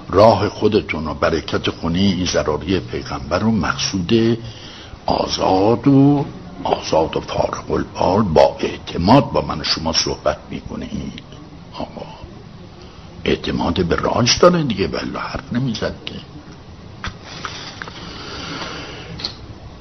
راه 0.08 0.48
خودتون 0.48 1.08
و 1.08 1.14
برکت 1.14 1.70
خونی 1.70 2.12
ایزراری 2.12 2.80
پیغمبر 2.80 3.44
و 3.44 3.50
مقصود 3.50 4.38
آزاد 5.06 5.88
و 5.88 6.24
آزاد 6.64 7.16
و 7.16 7.20
فارغ 7.20 7.70
البال 7.70 8.22
با 8.22 8.56
اعتماد 8.60 9.32
با 9.32 9.40
من 9.40 9.62
شما 9.62 9.92
صحبت 9.92 10.38
می‌کنه 10.50 10.88
این 10.92 11.12
آقا 11.72 12.06
اعتماد 13.24 13.84
به 13.84 13.96
راج 13.96 14.38
داره 14.38 14.62
دیگه 14.62 14.86
بلا 14.86 15.20
حرف 15.20 15.52
نمی‌زد 15.52 15.94
که. 16.06 16.14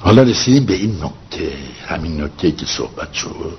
حالا 0.00 0.22
رسیدیم 0.22 0.64
به 0.64 0.74
این 0.74 1.04
نکته 1.04 1.52
همین 1.86 2.20
نکته 2.20 2.52
که 2.52 2.66
صحبت 2.66 3.12
شد. 3.12 3.58